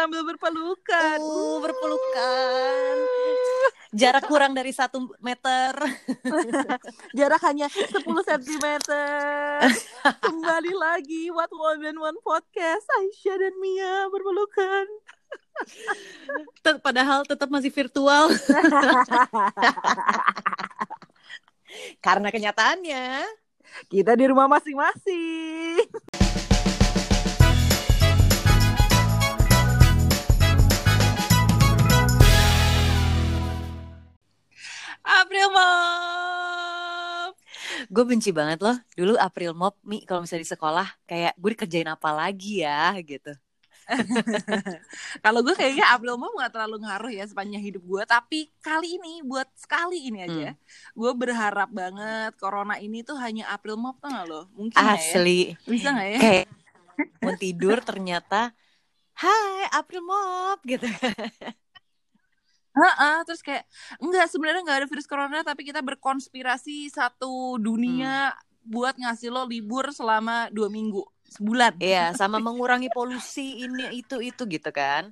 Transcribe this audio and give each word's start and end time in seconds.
sambil 0.00 0.24
berpelukan. 0.24 1.18
Uh, 1.20 1.60
berpelukan. 1.60 2.94
Jarak 4.00 4.24
kurang 4.32 4.56
dari 4.56 4.72
satu 4.72 5.12
meter. 5.20 5.76
Jarak 7.18 7.42
hanya 7.44 7.68
10 7.68 8.00
cm. 8.00 8.66
Kembali 10.24 10.72
lagi 10.72 11.28
What 11.28 11.52
Woman 11.52 12.00
One 12.00 12.18
Podcast. 12.24 12.88
Aisyah 12.96 13.36
dan 13.44 13.54
Mia 13.60 14.08
berpelukan. 14.08 14.86
Padahal 16.80 17.28
tetap 17.28 17.52
masih 17.52 17.68
virtual. 17.68 18.32
Karena 22.00 22.32
kenyataannya 22.32 23.28
Kita 23.86 24.16
di 24.16 24.24
rumah 24.26 24.48
masing-masing. 24.48 25.84
April 35.10 35.48
Mom. 35.50 37.30
gue 37.90 38.04
benci 38.06 38.30
banget 38.30 38.62
loh. 38.62 38.76
Dulu 38.94 39.18
April 39.18 39.56
Mop, 39.56 39.74
Mi, 39.82 40.06
kalau 40.06 40.22
misalnya 40.22 40.46
di 40.46 40.52
sekolah, 40.54 40.86
kayak 41.08 41.34
gue 41.34 41.50
dikerjain 41.58 41.90
apa 41.90 42.10
lagi 42.14 42.62
ya, 42.62 42.94
gitu. 43.02 43.34
Kalau 45.24 45.42
gue 45.42 45.50
kayaknya 45.58 45.90
April 45.90 46.14
Mom 46.14 46.30
gak 46.38 46.54
terlalu 46.54 46.86
ngaruh 46.86 47.10
ya 47.10 47.26
sepanjang 47.26 47.58
hidup 47.58 47.82
gue. 47.82 48.02
Tapi 48.06 48.54
kali 48.62 49.02
ini, 49.02 49.18
buat 49.26 49.50
sekali 49.58 50.06
ini 50.06 50.22
aja. 50.22 50.54
Gue 50.94 51.10
berharap 51.10 51.74
banget 51.74 52.38
Corona 52.38 52.78
ini 52.78 53.02
tuh 53.02 53.18
hanya 53.18 53.50
April 53.50 53.74
Mom 53.74 53.98
tau 53.98 54.14
gak 54.14 54.26
lo? 54.30 54.46
Mungkin 54.54 54.78
nggak 54.78 54.94
ya? 54.94 55.10
Asli. 55.10 55.40
Bisa 55.66 55.90
gak 55.90 56.06
ya? 56.06 56.18
Kayak 56.22 56.46
mau 57.18 57.34
tidur 57.34 57.78
ternyata, 57.82 58.54
Hai 59.20 59.68
April 59.74 60.06
Mop, 60.06 60.62
gitu. 60.64 60.86
Heeh, 62.70 63.16
terus 63.26 63.42
kayak 63.42 63.66
enggak 63.98 64.30
sebenarnya 64.30 64.62
nggak 64.62 64.78
ada 64.84 64.88
virus 64.88 65.10
corona 65.10 65.42
tapi 65.42 65.66
kita 65.66 65.82
berkonspirasi 65.82 66.86
satu 66.94 67.58
dunia 67.58 68.30
buat 68.62 68.94
ngasih 68.94 69.32
lo 69.34 69.42
libur 69.48 69.90
selama 69.90 70.46
dua 70.54 70.70
minggu 70.70 71.02
sebulan. 71.30 71.78
Iya, 71.82 72.14
sama 72.14 72.38
mengurangi 72.38 72.90
polusi 72.94 73.66
ini 73.66 73.98
itu 73.98 74.22
itu 74.22 74.42
gitu 74.46 74.70
kan. 74.70 75.10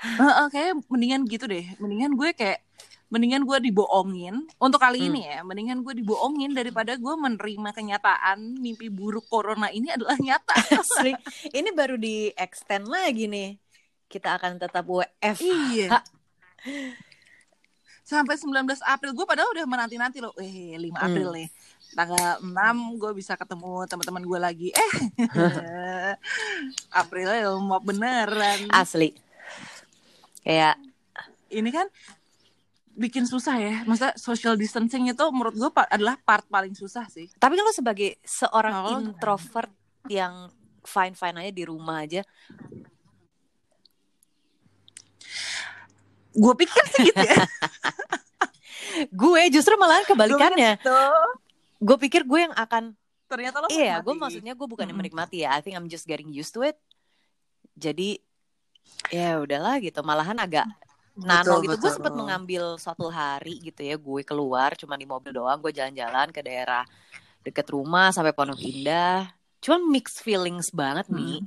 Heeh, 0.00 0.46
kayak 0.48 0.72
mendingan 0.88 1.28
gitu 1.28 1.44
deh. 1.44 1.64
Mendingan 1.76 2.16
gue 2.16 2.32
kayak 2.32 2.64
mendingan 3.10 3.42
gue 3.44 3.58
dibohongin 3.68 4.48
untuk 4.56 4.80
kali 4.80 5.02
Hmm. 5.02 5.08
ini 5.12 5.20
ya. 5.28 5.38
Mendingan 5.44 5.84
gue 5.84 5.92
dibohongin 6.00 6.56
daripada 6.56 6.96
gue 6.96 7.14
menerima 7.16 7.70
kenyataan 7.76 8.60
mimpi 8.60 8.88
buruk 8.88 9.28
corona 9.28 9.68
ini 9.68 9.92
adalah 9.92 10.16
nyata. 10.16 10.56
Asli. 10.80 11.12
Ini 11.52 11.68
baru 11.76 12.00
di 12.00 12.32
extend 12.32 12.88
lagi 12.88 13.28
nih. 13.28 13.60
Kita 14.10 14.34
akan 14.34 14.58
tetap 14.58 14.82
WF. 14.84 15.38
iya. 15.70 16.02
Sampai 18.02 18.34
19 18.34 18.50
April 18.82 19.14
gue 19.14 19.22
padahal 19.22 19.54
udah 19.54 19.64
menanti-nanti 19.64 20.18
loh. 20.18 20.34
Eh, 20.36 20.74
5 20.74 20.90
Hmm. 20.90 21.06
April 21.06 21.28
nih. 21.32 21.48
Tanggal 21.90 22.42
6 22.42 22.50
gue 22.98 23.10
bisa 23.14 23.34
ketemu 23.34 23.86
teman-teman 23.86 24.22
gue 24.22 24.38
lagi. 24.40 24.68
Eh. 24.70 24.92
April 26.92 27.30
mau 27.60 27.78
beneran. 27.78 28.66
Asli. 28.68 29.14
Kayak 30.42 30.74
Ini 31.46 31.66
kan 31.68 31.86
bikin 32.92 33.26
susah 33.26 33.58
ya. 33.58 33.74
Masa 33.84 34.14
social 34.14 34.54
distancing 34.54 35.06
itu 35.06 35.24
menurut 35.30 35.54
gue 35.54 35.70
adalah 35.88 36.14
part 36.16 36.46
paling 36.46 36.74
susah 36.74 37.06
sih. 37.06 37.30
Tapi 37.32 37.54
kan 37.54 37.62
lo 37.62 37.70
sebagai 37.70 38.18
seorang 38.22 38.74
Oh, 38.76 38.98
introvert 38.98 39.70
yang 40.06 40.46
fine-fine 40.80 41.36
aja 41.36 41.52
di 41.52 41.64
rumah 41.64 42.00
aja, 42.00 42.22
Gue 46.30 46.54
pikir 46.54 46.84
sih 46.94 47.10
gitu 47.10 47.22
ya. 47.26 47.42
gue 49.22 49.42
justru 49.50 49.74
malahan 49.74 50.06
kebalikannya. 50.06 50.78
Gue 50.78 50.86
pikir 50.86 50.86
gitu. 50.86 50.98
Gue 51.80 51.96
pikir 51.96 52.22
gue 52.28 52.40
yang 52.50 52.54
akan, 52.54 52.92
Ternyata 53.30 53.62
lo 53.62 53.66
iya, 53.70 54.02
gue 54.02 54.10
maksudnya 54.10 54.58
gue 54.58 54.66
bukan 54.66 54.90
yang 54.90 54.98
menikmati 54.98 55.46
ya. 55.46 55.54
I 55.54 55.62
think 55.62 55.78
I'm 55.78 55.86
just 55.86 56.04
getting 56.04 56.34
used 56.34 56.50
to 56.54 56.66
it. 56.66 56.74
Jadi 57.78 58.18
ya 59.08 59.38
udahlah 59.38 59.78
gitu. 59.78 60.02
Malahan 60.02 60.34
agak 60.42 60.66
nano 61.14 61.62
Betul, 61.62 61.70
gitu. 61.70 61.76
Gue 61.78 61.90
sempat 61.94 62.14
mengambil 62.14 62.74
suatu 62.76 63.06
hari 63.06 63.62
gitu 63.62 63.86
ya. 63.86 63.94
Gue 63.94 64.26
keluar 64.26 64.74
cuma 64.74 64.98
di 64.98 65.06
mobil 65.06 65.30
doang. 65.30 65.62
Gue 65.62 65.70
jalan-jalan 65.70 66.34
ke 66.34 66.42
daerah 66.42 66.82
deket 67.46 67.70
rumah 67.70 68.10
sampai 68.10 68.34
Pondok 68.34 68.58
Indah. 68.60 69.30
Cuman 69.62 69.88
mixed 69.88 70.20
feelings 70.26 70.74
banget 70.74 71.06
Hmm. 71.06 71.16
nih. 71.22 71.38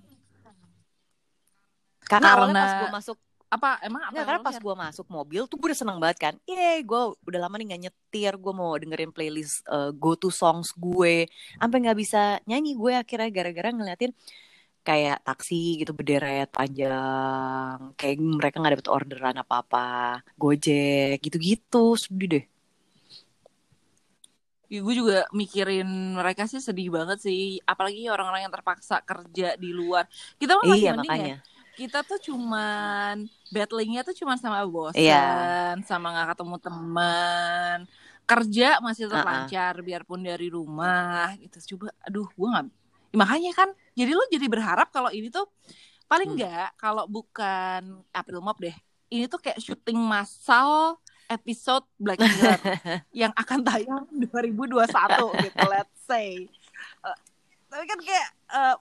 Karena, 2.04 2.36
awalnya 2.36 2.54
Karena- 2.54 2.64
pas 2.64 2.74
gue 2.80 2.90
masuk 2.96 3.18
apa 3.54 3.78
emang 3.86 4.02
apa 4.02 4.14
Nggak, 4.18 4.26
karena 4.26 4.42
pas 4.42 4.58
gue 4.58 4.76
masuk 4.82 5.08
mobil 5.14 5.42
tuh 5.46 5.56
gue 5.62 5.68
udah 5.70 5.80
seneng 5.80 5.98
banget 6.02 6.18
kan. 6.18 6.34
Yeay, 6.50 6.82
gue 6.82 7.02
udah 7.14 7.40
lama 7.40 7.56
nih 7.62 7.78
gak 7.78 7.82
nyetir. 7.86 8.34
Gue 8.42 8.54
mau 8.58 8.74
dengerin 8.74 9.14
playlist 9.14 9.62
uh, 9.70 9.94
go 9.94 10.18
to 10.18 10.34
songs 10.34 10.74
gue. 10.74 11.30
Sampai 11.62 11.78
nggak 11.86 11.98
bisa 12.02 12.42
nyanyi 12.50 12.74
gue 12.74 12.94
akhirnya 12.98 13.30
gara-gara 13.30 13.70
ngeliatin 13.70 14.12
kayak 14.84 15.22
taksi 15.22 15.86
gitu 15.86 15.94
berderet 15.94 16.50
panjang. 16.50 17.94
Kayak 17.94 18.16
mereka 18.20 18.56
nggak 18.58 18.74
dapet 18.82 18.90
orderan 18.90 19.38
apa-apa. 19.38 20.22
Gojek 20.34 21.22
gitu-gitu. 21.22 21.94
Sedih 21.94 22.30
deh. 22.40 22.46
Ya, 24.74 24.82
gue 24.82 24.96
juga 24.98 25.30
mikirin 25.30 26.18
mereka 26.18 26.50
sih 26.50 26.58
sedih 26.58 26.90
banget 26.90 27.22
sih 27.22 27.62
apalagi 27.62 28.10
orang-orang 28.10 28.50
yang 28.50 28.54
terpaksa 28.54 29.06
kerja 29.06 29.54
di 29.54 29.70
luar 29.70 30.10
kita 30.42 30.58
mah 30.58 30.66
masih 30.66 30.82
iya 30.82 30.92
mending 30.98 31.14
ya 31.14 31.14
makanya. 31.14 31.38
Kita 31.74 32.02
tuh 32.02 32.22
cuman 32.22 33.24
battlingnya 33.50 34.02
tuh 34.02 34.14
cuman 34.14 34.36
sama 34.36 34.62
bosan 34.64 34.98
Iya. 34.98 35.74
sama 35.82 36.10
nggak 36.10 36.28
ketemu 36.32 36.56
teman 36.60 37.78
kerja 38.24 38.70
masih 38.80 39.06
tetap 39.06 39.22
Uh-uh. 39.22 39.34
lancar 39.44 39.74
biarpun 39.80 40.22
dari 40.22 40.48
rumah 40.48 41.34
gitu 41.36 41.76
coba 41.76 41.92
aduh 42.02 42.30
gue 42.30 42.50
nggak 42.50 42.68
Ya, 43.14 43.18
makanya 43.20 43.52
kan 43.54 43.70
jadi 43.94 44.10
lo 44.10 44.26
jadi 44.28 44.46
berharap 44.48 44.90
kalau 44.90 45.10
ini 45.10 45.30
tuh 45.30 45.46
paling 46.04 46.30
Hmm. 46.30 46.38
nggak 46.40 46.70
kalau 46.76 47.06
bukan 47.06 47.82
April 48.10 48.42
Mop 48.42 48.58
deh 48.58 48.74
ini 49.08 49.26
tuh 49.26 49.38
kayak 49.38 49.58
syuting 49.58 49.98
massal 49.98 50.98
episode 51.28 51.86
Black 51.96 52.18
Mirror 52.18 52.58
yang 53.22 53.30
akan 53.34 53.62
tayang 53.62 54.10
2021 54.26 54.90
gitu 55.42 55.62
let's 55.68 56.02
say 56.02 56.50
Eh, 57.00 57.18
tapi 57.68 57.86
kan 57.86 58.00
kayak 58.00 58.28
eh, 58.50 58.76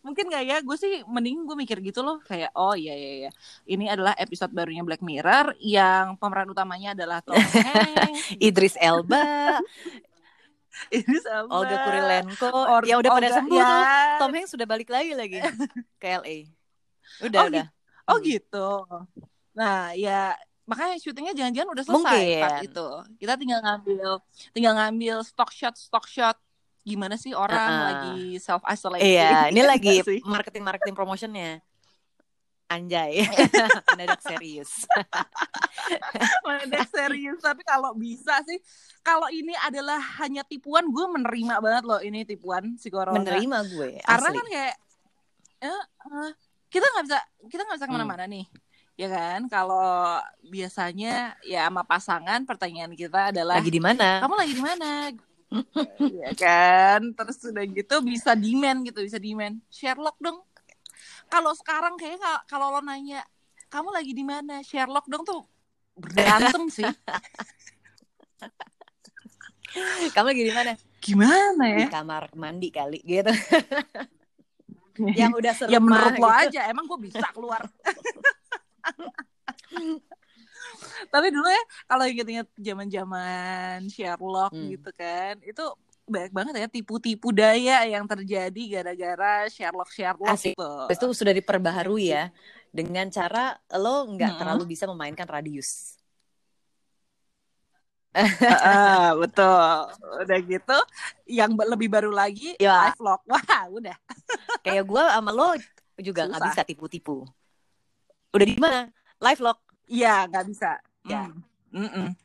mungkin 0.00 0.26
nggak 0.26 0.42
ya 0.42 0.56
gue 0.60 0.76
sih 0.76 1.04
mending 1.04 1.44
gue 1.44 1.52
mikir 1.54 1.76
gitu 1.80 2.00
loh 2.00 2.16
kayak 2.20 2.48
oh 2.52 2.72
iya 2.72 2.92
iya 2.92 3.12
iya 3.20 3.30
ini 3.64 3.84
adalah 3.84 4.16
episode 4.16 4.48
barunya 4.48 4.80
Black 4.80 5.00
Mirror 5.00 5.60
yang 5.60 6.16
pemeran 6.16 6.48
utamanya 6.48 6.92
adalah 6.92 7.20
Tom 7.20 7.36
Hanks 7.36 8.32
Idris 8.36 8.76
Elba, 8.76 9.60
ini 10.96 11.16
sama 11.20 11.50
Olga 11.52 11.76
Kurilenko, 11.82 12.48
Or- 12.48 12.86
ya 12.86 12.96
udah 12.96 13.10
pada 13.10 13.26
Olga- 13.26 13.36
sembuh 13.36 13.58
ya. 13.58 13.68
tuh. 13.68 13.82
Tom 14.18 14.32
Hanks 14.32 14.50
sudah 14.50 14.66
balik 14.66 14.88
lagi 14.88 15.12
lagi 15.12 15.38
ke 15.98 16.06
LA. 16.16 16.36
Udah 17.20 17.38
Oh, 17.38 17.48
udah. 17.48 17.66
oh 18.06 18.16
Hmm. 18.16 18.24
gitu 18.24 18.68
nah 19.50 19.90
ya 19.92 20.32
makanya 20.62 20.96
syutingnya 20.96 21.34
jangan-jangan 21.34 21.70
udah 21.70 21.84
selesai 21.84 21.98
Mungkin. 21.98 22.40
pas 22.40 22.56
itu 22.62 22.86
kita 23.18 23.32
tinggal 23.34 23.60
ngambil 23.60 24.10
tinggal 24.50 24.72
ngambil 24.78 25.16
stock 25.20 25.50
shot 25.50 25.74
stock 25.74 26.06
shot 26.06 26.38
gimana 26.80 27.14
sih 27.14 27.30
orang 27.30 27.56
Uh-uh. 27.60 27.84
lagi 27.84 28.20
self 28.36 28.62
isolate 28.64 29.00
Iya, 29.00 29.46
ini 29.52 29.60
lagi 29.60 30.00
marketing 30.22 30.62
marketing 30.62 30.94
promotionnya. 30.94 31.60
Anjay, 32.66 33.26
mendadak 33.90 34.22
serius. 34.22 34.86
Mendadak 36.46 36.86
serius 36.86 37.40
tapi 37.40 37.62
kalau 37.62 37.92
bisa 37.92 38.38
sih 38.44 38.62
kalau 39.00 39.26
ini 39.26 39.50
adalah 39.58 39.98
hanya 40.22 40.42
tipuan 40.42 40.86
gue 40.86 41.06
menerima 41.08 41.58
banget 41.58 41.82
loh 41.82 41.98
ini 41.98 42.22
tipuan 42.22 42.76
si 42.76 42.86
corona 42.86 43.16
Menerima 43.16 43.58
gue, 43.66 43.90
karena 44.00 44.28
asli. 44.28 44.38
kan 44.38 44.46
kayak 44.46 44.74
eh, 45.60 45.82
eh, 45.82 46.30
kita 46.68 46.86
nggak 46.86 47.04
bisa 47.06 47.18
kita 47.48 47.60
nggak 47.64 47.76
bisa 47.76 47.86
Hmm. 47.86 47.92
ke 47.92 47.98
mana-mana 47.98 48.24
nih 48.24 48.46
ya 48.94 49.08
kan 49.08 49.40
kalau 49.48 50.20
biasanya 50.44 51.12
ya 51.42 51.66
sama 51.66 51.82
pasangan 51.82 52.44
pertanyaan 52.44 52.92
kita 52.92 53.32
adalah 53.32 53.58
Lagi 53.58 53.72
di 53.72 53.80
mana? 53.80 54.20
kamu 54.20 54.34
lagi 54.36 54.54
di 54.54 54.62
mana 54.62 54.88
ya 55.98 56.30
kan 56.32 57.00
terus 57.12 57.42
udah 57.42 57.64
gitu 57.66 57.96
bisa 58.00 58.32
demand 58.34 58.86
gitu 58.86 59.02
bisa 59.02 59.18
demand 59.18 59.58
Sherlock 59.66 60.14
dong 60.18 60.38
kalau 61.26 61.50
sekarang 61.54 61.94
kayaknya 61.94 62.22
ka- 62.22 62.44
kalau 62.48 62.70
lo 62.70 62.80
nanya 62.80 63.22
kamu 63.66 63.90
lagi 63.90 64.12
di 64.12 64.22
mana 64.22 64.62
Sherlock 64.62 65.06
dong 65.06 65.22
tuh 65.22 65.42
berantem 65.94 66.66
sih 66.68 66.86
Kamu 70.10 70.26
lagi 70.26 70.42
di 70.42 70.50
mana? 70.50 70.74
gimana 70.98 71.64
Di 71.70 71.86
ya 71.86 71.88
kamar 71.88 72.34
mandi 72.34 72.74
kali 72.74 72.98
gitu. 73.06 73.30
Yang 75.14 75.30
udah 75.38 75.52
serumah. 75.54 75.70
ya 75.72 75.78
menurut 75.78 76.14
lo 76.18 76.26
gitu. 76.26 76.42
aja 76.50 76.60
emang 76.66 76.84
gue 76.84 76.98
bisa 77.06 77.30
keluar 77.30 77.62
tapi 81.14 81.26
dulu 81.34 81.46
ya 81.50 81.62
kalau 81.88 82.04
inget-inget 82.10 82.48
zaman-zaman 82.66 83.76
Sherlock 83.94 84.52
Hmm. 84.52 84.70
gitu 84.72 84.88
kan 85.00 85.34
itu 85.50 85.62
banyak 86.10 86.32
banget 86.34 86.54
ya 86.62 86.66
tipu-tipu 86.76 87.28
daya 87.30 87.86
yang 87.86 88.04
terjadi 88.10 88.60
gara-gara 88.74 89.46
Sherlock 89.54 89.90
Sherlock 89.94 90.34
Asik. 90.34 90.54
tuh. 90.58 90.90
Itu 90.90 91.04
sudah 91.14 91.34
diperbaharui 91.38 92.04
ya 92.14 92.22
dengan 92.74 93.06
cara 93.10 93.58
lo 93.82 94.06
nggak 94.10 94.30
Mm-mm. 94.30 94.38
terlalu 94.38 94.62
bisa 94.74 94.84
memainkan 94.90 95.26
radius. 95.30 95.98
Ah, 98.50 99.14
betul. 99.20 99.94
Udah 100.26 100.38
gitu, 100.42 100.76
yang 101.30 101.50
lebih 101.54 101.86
baru 101.94 102.10
lagi 102.10 102.58
Ya. 102.58 102.90
live 102.90 102.98
vlog. 102.98 103.20
Wah, 103.30 103.42
udah. 103.70 103.96
Kayak 104.64 104.84
gue 104.90 105.02
sama 105.14 105.30
lo 105.38 105.48
juga 106.06 106.22
nggak 106.28 106.42
bisa 106.48 106.60
tipu-tipu. 106.68 107.12
Udah 108.34 108.46
di 108.46 108.56
mana? 108.58 108.80
Live 109.20 109.40
log. 109.42 109.58
Iya, 109.90 110.08
nggak 110.30 110.44
bisa. 110.50 110.70
Ya. 111.10 111.26
Hmm. 111.28 111.42
Mm-mm. 111.86 112.08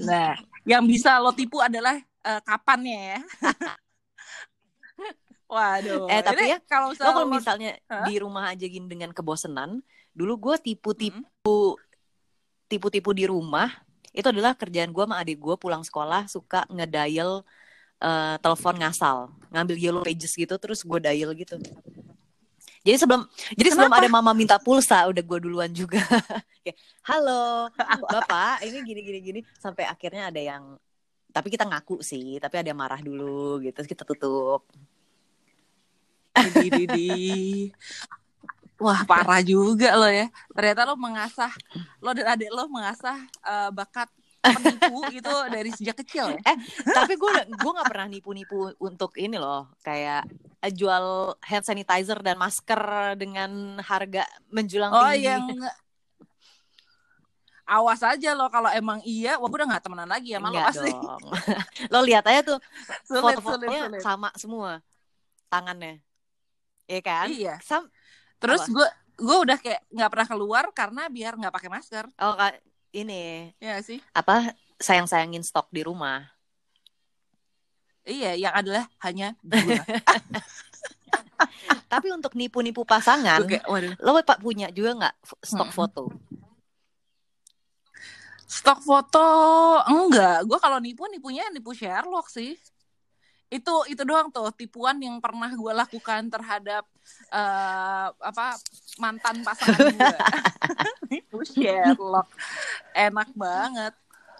Nah, 0.00 0.32
yang 0.64 0.88
bisa 0.88 1.20
lo 1.20 1.28
tipu 1.30 1.60
adalah 1.60 2.00
eh, 2.00 2.40
kapannya 2.42 2.98
ya. 3.16 3.20
Waduh. 5.48 6.08
Eh, 6.12 6.20
tapi 6.20 6.44
Ini 6.44 6.52
ya, 6.56 6.58
kalau 6.68 6.92
Lo 6.92 6.92
misalnya 6.92 7.08
kalau 7.08 7.24
lo- 7.24 7.32
misalnya 7.32 7.70
Hah? 7.88 8.04
di 8.04 8.14
rumah 8.20 8.44
aja 8.52 8.64
gini 8.68 8.84
dengan 8.84 9.10
kebosenan, 9.16 9.80
dulu 10.12 10.34
gue 10.36 10.56
tipu-tipu 10.72 11.20
Mm. 11.48 11.80
tipu-tipu 12.68 13.16
di 13.16 13.24
rumah 13.24 13.72
itu 14.12 14.28
adalah 14.28 14.52
kerjaan 14.52 14.92
gue 14.92 15.04
sama 15.08 15.16
adik 15.20 15.40
gue 15.40 15.56
pulang 15.56 15.80
sekolah 15.80 16.28
suka 16.28 16.68
ngedial 16.68 17.44
eh, 17.98 18.36
telepon 18.44 18.76
ngasal, 18.78 19.32
ngambil 19.50 19.76
yellow 19.80 20.02
pages 20.04 20.32
gitu 20.36 20.54
terus 20.60 20.84
gue 20.84 20.98
dial 21.00 21.32
gitu. 21.32 21.56
Jadi 22.82 22.96
sebelum 22.98 23.22
jadi 23.58 23.68
sebelum 23.74 23.92
ada 23.92 24.08
mama 24.10 24.32
minta 24.32 24.56
pulsa 24.58 25.06
udah 25.10 25.22
gue 25.22 25.38
duluan 25.42 25.70
juga. 25.70 25.98
Halo, 27.08 27.72
bapak, 28.12 28.62
ini 28.66 28.84
gini 28.84 29.00
gini 29.00 29.18
gini 29.20 29.40
sampai 29.56 29.88
akhirnya 29.88 30.28
ada 30.28 30.40
yang 30.40 30.62
tapi 31.32 31.48
kita 31.52 31.68
ngaku 31.68 32.00
sih, 32.00 32.40
tapi 32.40 32.60
ada 32.60 32.68
yang 32.72 32.80
marah 32.80 33.00
dulu 33.00 33.60
gitu, 33.62 33.74
terus 33.76 33.88
kita 33.88 34.02
tutup. 34.02 34.64
Di, 36.38 36.68
di, 36.70 36.84
di. 36.86 37.08
Wah 38.78 39.02
parah 39.02 39.42
juga 39.42 39.98
lo 39.98 40.06
ya. 40.06 40.30
Ternyata 40.54 40.86
lo 40.86 40.94
mengasah, 40.94 41.50
lo 41.98 42.14
dan 42.14 42.38
adik 42.38 42.50
lo 42.54 42.70
mengasah 42.70 43.18
eh, 43.42 43.70
bakat 43.74 44.08
penipu 44.38 45.02
gitu 45.10 45.34
dari 45.50 45.70
sejak 45.74 45.96
kecil 46.02 46.30
ya. 46.32 46.42
tapi 46.94 47.18
gue 47.18 47.32
gue 47.48 47.70
nggak 47.74 47.88
pernah 47.90 48.06
nipu-nipu 48.06 48.72
untuk 48.78 49.18
ini 49.18 49.34
loh 49.34 49.66
kayak 49.82 50.24
eh, 50.62 50.72
jual 50.72 51.34
hand 51.42 51.64
sanitizer 51.66 52.22
dan 52.22 52.38
masker 52.38 53.14
dengan 53.18 53.82
harga 53.82 54.22
menjulang 54.48 54.90
Oh 54.94 55.10
tinggi 55.10 55.26
yang 55.26 55.44
awas 57.68 58.00
aja 58.00 58.32
lo 58.32 58.48
kalau 58.48 58.72
emang 58.72 58.96
iya, 59.04 59.36
wah 59.36 59.44
gue 59.44 59.58
udah 59.60 59.76
gak 59.76 59.84
temenan 59.84 60.08
lagi 60.08 60.32
lo 60.32 60.48
Enggak 60.48 60.72
pasti. 60.72 60.88
dong 60.88 61.20
lo 61.92 61.98
lihat 62.00 62.24
aja 62.24 62.40
tuh 62.40 62.58
foto-fotonya 63.04 64.00
sama 64.00 64.32
semua 64.34 64.80
tangannya 65.52 66.00
Iya 66.88 67.00
kan 67.04 67.28
Iya. 67.28 67.54
Sam 67.60 67.84
Terus 68.40 68.64
gue 68.72 68.88
gue 69.20 69.36
udah 69.44 69.58
kayak 69.60 69.84
nggak 69.92 70.10
pernah 70.14 70.28
keluar 70.30 70.64
karena 70.72 71.02
biar 71.12 71.36
nggak 71.36 71.52
pakai 71.52 71.68
masker. 71.68 72.06
oh 72.22 72.32
ini 72.90 73.54
Ya 73.58 73.78
sih. 73.80 74.02
apa 74.12 74.52
sayang-sayangin 74.78 75.42
stok 75.42 75.70
di 75.70 75.82
rumah 75.82 76.26
Iya, 78.02 78.40
yang 78.40 78.54
adalah 78.56 78.88
hanya 79.04 79.36
gue. 79.44 79.76
tapi 81.92 82.08
untuk 82.08 82.32
nipu-nipu 82.32 82.80
pasangan 82.82 83.44
waduh. 83.68 83.92
lo 84.00 84.16
pak 84.20 84.40
punya 84.40 84.72
juga 84.72 84.96
nggak 84.96 85.14
stok 85.44 85.68
Mm-mm. 85.68 85.76
foto 85.76 86.04
Stok 88.48 88.80
foto 88.80 89.28
enggak. 89.84 90.40
Gue 90.48 90.56
kalau 90.56 90.80
nipu 90.80 91.04
nipunya 91.04 91.44
nipu 91.52 91.76
Sherlock 91.76 92.32
sih. 92.32 92.56
Itu 93.48 93.72
itu 93.88 94.02
doang 94.04 94.28
tuh 94.28 94.52
tipuan 94.52 95.00
yang 95.00 95.16
pernah 95.24 95.48
gue 95.48 95.72
lakukan 95.72 96.28
terhadap 96.28 96.84
eh, 97.32 98.06
apa 98.12 98.60
mantan 99.00 99.40
pasangan 99.46 99.84
gue. 99.88 100.20
nipu 101.10 101.38
Sherlock. 101.52 102.28
Enak 102.92 103.28
banget. 103.32 103.94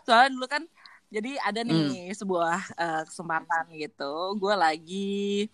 Soalnya 0.04 0.30
dulu 0.36 0.46
kan 0.48 0.62
jadi 1.08 1.40
ada 1.40 1.60
nih 1.64 2.12
sebuah 2.12 2.60
eh, 2.76 3.02
kesempatan 3.08 3.64
gitu. 3.80 4.36
Gue 4.36 4.54
lagi 4.56 5.48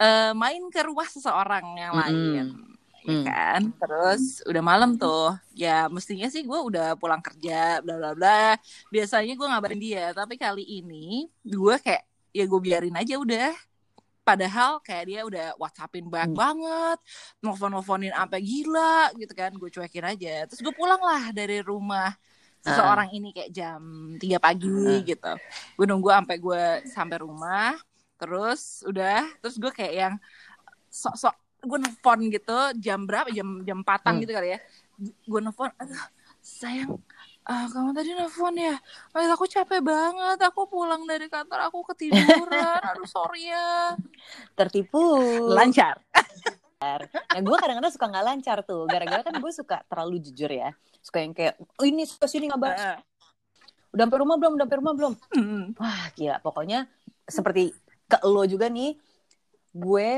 eh, 0.00 0.32
main 0.34 0.62
ke 0.72 0.80
rumah 0.88 1.06
seseorang 1.08 1.66
yang 1.78 1.94
Mm-mm. 1.94 2.02
lain. 2.02 2.46
Ya 3.02 3.18
Hmm. 3.18 3.26
kan, 3.26 3.74
terus 3.82 4.46
udah 4.46 4.62
malam 4.62 4.94
tuh, 4.94 5.34
ya 5.58 5.90
mestinya 5.90 6.30
sih 6.30 6.46
gue 6.46 6.54
udah 6.54 6.94
pulang 6.94 7.18
kerja, 7.18 7.82
bla 7.82 7.98
bla 7.98 8.10
bla. 8.14 8.54
Biasanya 8.94 9.34
gue 9.34 9.46
ngabarin 9.50 9.82
dia, 9.82 10.14
tapi 10.14 10.38
kali 10.38 10.62
ini 10.62 11.26
gue 11.42 11.74
kayak 11.82 12.06
ya 12.32 12.44
gue 12.44 12.60
biarin 12.60 12.96
aja 12.96 13.16
udah. 13.16 13.52
Padahal 14.22 14.78
kayak 14.80 15.04
dia 15.04 15.20
udah 15.26 15.46
WhatsAppin 15.58 16.06
banyak 16.06 16.30
Hmm. 16.30 16.38
banget, 16.38 16.98
nelfon-nelfonin 17.42 18.14
sampai 18.14 18.38
gila 18.38 19.10
gitu 19.18 19.34
kan, 19.34 19.50
gue 19.50 19.66
cuekin 19.68 20.06
aja. 20.06 20.46
Terus 20.46 20.62
gue 20.62 20.70
pulang 20.72 21.02
lah 21.02 21.34
dari 21.34 21.58
rumah 21.58 22.14
seseorang 22.62 23.10
ini 23.10 23.34
kayak 23.34 23.50
jam 23.50 23.82
3 24.22 24.38
pagi 24.38 24.70
Uh-uh. 24.70 25.02
gitu. 25.02 25.32
Gue 25.74 25.86
nunggu 25.86 26.06
sampai 26.08 26.36
gue 26.38 26.62
sampai 26.86 27.18
rumah, 27.18 27.74
terus 28.14 28.86
udah, 28.86 29.26
terus 29.42 29.58
gue 29.58 29.72
kayak 29.74 29.94
yang 29.94 30.14
sok-sok 30.86 31.34
gue 31.62 31.78
nelfon 31.78 32.20
gitu 32.26 32.58
jam 32.78 33.02
berapa 33.02 33.30
jam 33.30 33.62
jam 33.62 33.82
empatan 33.82 34.12
Hmm. 34.14 34.22
gitu 34.22 34.32
kali 34.34 34.54
ya 34.54 34.58
gue 35.02 35.40
nelfon 35.40 35.70
aduh 35.78 36.04
sayang 36.38 36.98
ah, 37.46 37.66
kamu 37.70 37.90
tadi 37.94 38.10
nelfon 38.14 38.54
ya 38.54 38.76
Mas, 39.10 39.28
aku 39.30 39.46
capek 39.46 39.82
banget 39.82 40.38
aku 40.42 40.66
pulang 40.70 41.02
dari 41.06 41.26
kantor 41.26 41.70
aku 41.70 41.82
ketiduran 41.94 42.80
aduh 42.80 43.08
sorry 43.08 43.50
ya 43.50 43.98
tertipu 44.54 45.02
lancar 45.50 45.98
Nah, 46.82 47.38
gue 47.38 47.56
kadang-kadang 47.62 47.94
suka 47.94 48.10
nggak 48.10 48.26
lancar 48.26 48.58
tuh. 48.66 48.90
Gara-gara 48.90 49.22
kan 49.22 49.38
gue 49.38 49.52
suka 49.54 49.86
terlalu 49.86 50.18
jujur 50.18 50.50
ya. 50.50 50.74
Suka 50.98 51.22
yang 51.22 51.30
kayak, 51.30 51.54
oh 51.78 51.86
ini 51.86 52.02
suka 52.02 52.26
sini. 52.26 52.50
Heeh. 52.50 52.98
Udah 53.94 54.02
sampai 54.02 54.18
rumah 54.18 54.34
belum? 54.34 54.52
Udah 54.58 54.66
sampai 54.66 54.78
rumah 54.82 54.94
belum? 54.98 55.12
Hmm. 55.30 55.64
Wah 55.78 56.10
gila. 56.18 56.42
Pokoknya 56.42 56.90
seperti 57.22 57.70
ke 58.10 58.18
lo 58.26 58.42
juga 58.50 58.66
nih, 58.66 58.98
gue 59.72 60.10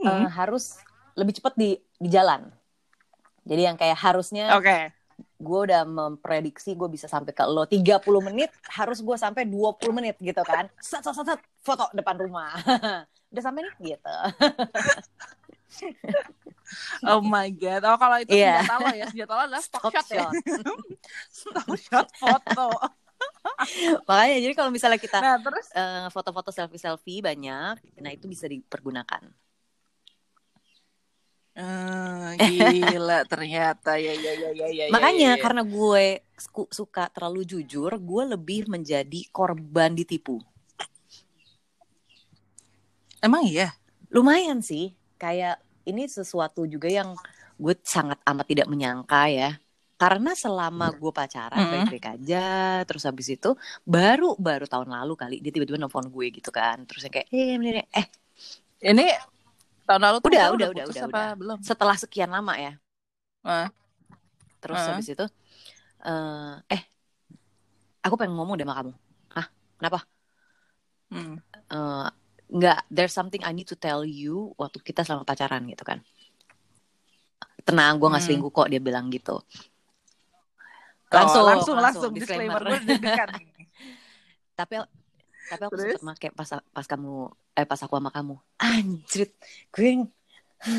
eh, 0.00 0.08
Hmm. 0.08 0.24
harus 0.32 0.80
lebih 1.20 1.36
cepat 1.36 1.52
di 1.60 1.76
di 2.00 2.08
jalan. 2.08 2.48
Jadi 3.44 3.62
yang 3.68 3.76
kayak 3.76 4.00
harusnya 4.00 4.56
oke 4.56 4.99
gue 5.40 5.60
udah 5.72 5.82
memprediksi 5.88 6.76
gue 6.76 6.86
bisa 6.92 7.08
sampai 7.08 7.32
ke 7.32 7.44
lo 7.48 7.64
30 7.64 8.04
menit, 8.28 8.52
harus 8.68 9.00
gue 9.00 9.16
sampai 9.16 9.48
20 9.48 9.96
menit 9.96 10.20
gitu 10.20 10.44
kan. 10.44 10.68
Sat, 10.76 11.00
sat, 11.00 11.16
sat, 11.16 11.40
foto 11.64 11.88
depan 11.96 12.20
rumah. 12.20 12.52
udah 13.32 13.42
sampai 13.42 13.64
nih 13.64 13.96
gitu. 13.96 14.16
oh 17.10 17.22
my 17.22 17.48
god 17.54 17.82
oh 17.86 17.96
kalau 17.98 18.16
itu 18.22 18.34
Iya. 18.34 18.62
senjata 18.62 18.74
lo 18.78 18.88
ya 18.94 19.06
senjata 19.10 19.32
lo 19.34 19.42
adalah 19.46 19.62
stock 19.62 19.82
Stock 19.82 19.94
shot 19.94 20.08
ya 20.10 20.26
shot. 20.26 20.34
stock 21.38 21.68
shot 21.78 22.08
foto 22.18 22.68
Makanya 24.08 24.36
jadi 24.40 24.54
kalau 24.56 24.70
misalnya 24.72 24.96
kita 24.96 25.20
nah 25.20 25.36
terus 25.36 25.68
eh, 25.76 26.08
foto-foto 26.08 26.48
selfie-selfie 26.48 27.20
banyak, 27.20 27.76
nah 28.00 28.10
itu 28.12 28.24
bisa 28.24 28.48
dipergunakan. 28.48 29.28
Eh, 31.60 32.28
gila 32.68 33.18
ternyata 33.30 33.90
ya 34.06 34.12
ya 34.24 34.32
ya 34.42 34.50
ya 34.60 34.68
ya 34.78 34.86
ya, 34.88 34.88
Makanya 34.92 35.30
ya, 35.30 35.30
ya. 35.40 35.44
karena 35.44 35.62
gue 35.76 36.04
suka 36.78 37.04
terlalu 37.14 37.42
jujur, 37.52 37.90
gue 38.10 38.22
lebih 38.34 38.60
menjadi 38.74 39.20
korban 39.36 39.90
ditipu. 39.98 40.36
emang 43.24 43.42
iya 43.48 43.72
Lumayan 44.10 44.58
sih, 44.70 44.90
kayak 45.22 45.62
ini 45.86 46.02
sesuatu 46.10 46.66
juga 46.66 46.88
yang 46.90 47.10
gue 47.62 47.74
sangat 47.94 48.18
amat 48.26 48.46
tidak 48.50 48.66
menyangka 48.72 49.30
ya. 49.30 49.50
Karena 50.00 50.32
selama 50.32 50.86
gue 50.96 51.12
pacaran 51.12 51.62
Mm-mm. 51.62 51.70
baik-baik 51.70 52.04
aja, 52.18 52.38
terus 52.88 53.04
habis 53.08 53.28
itu 53.36 53.50
baru 53.84 54.34
baru 54.40 54.64
tahun 54.64 54.88
lalu 54.96 55.12
kali 55.22 55.36
dia 55.44 55.52
tiba-tiba 55.54 55.78
nelfon 55.78 56.08
gue 56.08 56.26
gitu 56.40 56.50
kan, 56.50 56.76
terus 56.88 57.04
yang 57.06 57.14
kayak 57.14 57.28
eh 57.30 57.54
eh 58.00 58.06
Ini 58.80 59.04
tahun 59.86 60.02
lalu 60.06 60.16
tuh 60.22 60.28
Udah, 60.30 60.44
udah, 60.54 60.68
udah, 60.70 60.84
udah, 60.86 61.02
apa 61.04 61.08
udah. 61.10 61.28
belum? 61.36 61.58
setelah 61.64 61.96
sekian 61.98 62.30
lama 62.30 62.54
ya, 62.56 62.72
Ah, 63.42 63.68
terus 64.60 64.78
Ah. 64.80 64.92
habis 64.94 65.08
itu 65.10 65.24
eh 66.04 66.54
eh 66.72 66.82
aku 68.00 68.14
pengen 68.16 68.36
ngomong 68.36 68.56
deh 68.56 68.64
sama 68.64 68.74
kamu. 68.80 68.92
Hah? 69.36 69.46
Kenapa? 69.80 69.98
hmm. 71.10 71.36
nggak 72.50 72.78
there's 72.90 73.14
something 73.14 73.38
I 73.46 73.54
need 73.54 73.70
to 73.70 73.78
tell 73.78 74.02
you 74.02 74.50
waktu 74.58 74.82
kita 74.82 75.06
selama 75.06 75.22
pacaran 75.22 75.62
gitu 75.70 75.86
kan 75.86 76.02
tenang 77.62 78.00
gue 78.02 78.08
nggak 78.10 78.18
Hmm. 78.18 78.26
selingkuh 78.26 78.50
kok 78.50 78.68
dia 78.72 78.80
bilang 78.82 79.06
gitu 79.14 79.38
Oh, 81.10 81.18
langsung 81.18 81.42
langsung, 81.42 81.76
langsung, 81.82 82.10
disclaimer. 82.14 82.62
disclaimer. 82.62 83.34
Nih. 83.34 83.66
tapi 84.54 84.74
tapi 85.50 85.62
aku 85.66 85.74
Terus? 85.74 85.98
sempat 85.98 86.06
make 86.06 86.28
pas 86.30 86.48
pas 86.70 86.86
kamu 86.86 87.26
eh 87.58 87.66
pas 87.66 87.80
aku 87.82 87.94
sama 87.98 88.10
kamu 88.14 88.38
anjrit 88.56 89.34
gue 89.74 90.06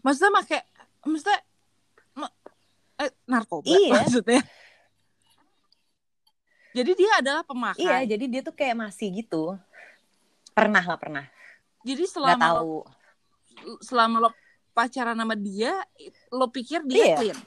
Maksudnya 0.00 0.32
make, 0.32 0.58
maksudnya 1.04 1.38
ma- 2.16 2.32
eh, 2.96 3.12
narkoba 3.28 3.68
Iya. 3.68 4.00
maksudnya. 4.00 4.40
Jadi 6.70 6.90
dia 6.94 7.10
adalah 7.18 7.42
pemakai. 7.44 7.82
Iya, 7.82 7.98
jadi 8.16 8.24
dia 8.30 8.40
tuh 8.40 8.54
kayak 8.54 8.78
masih 8.78 9.10
gitu. 9.20 9.58
Pernah 10.54 10.84
lah, 10.86 10.96
pernah. 10.96 11.26
Jadi 11.82 12.06
Nggak 12.06 12.14
selama 12.14 12.46
lo, 12.48 12.56
tahu. 12.56 12.76
selama 13.82 14.16
lo 14.24 14.30
pacaran 14.70 15.18
sama 15.18 15.34
dia, 15.34 15.74
lo 16.30 16.46
pikir 16.48 16.86
dia 16.86 17.12
Iya. 17.12 17.16
clean. 17.18 17.38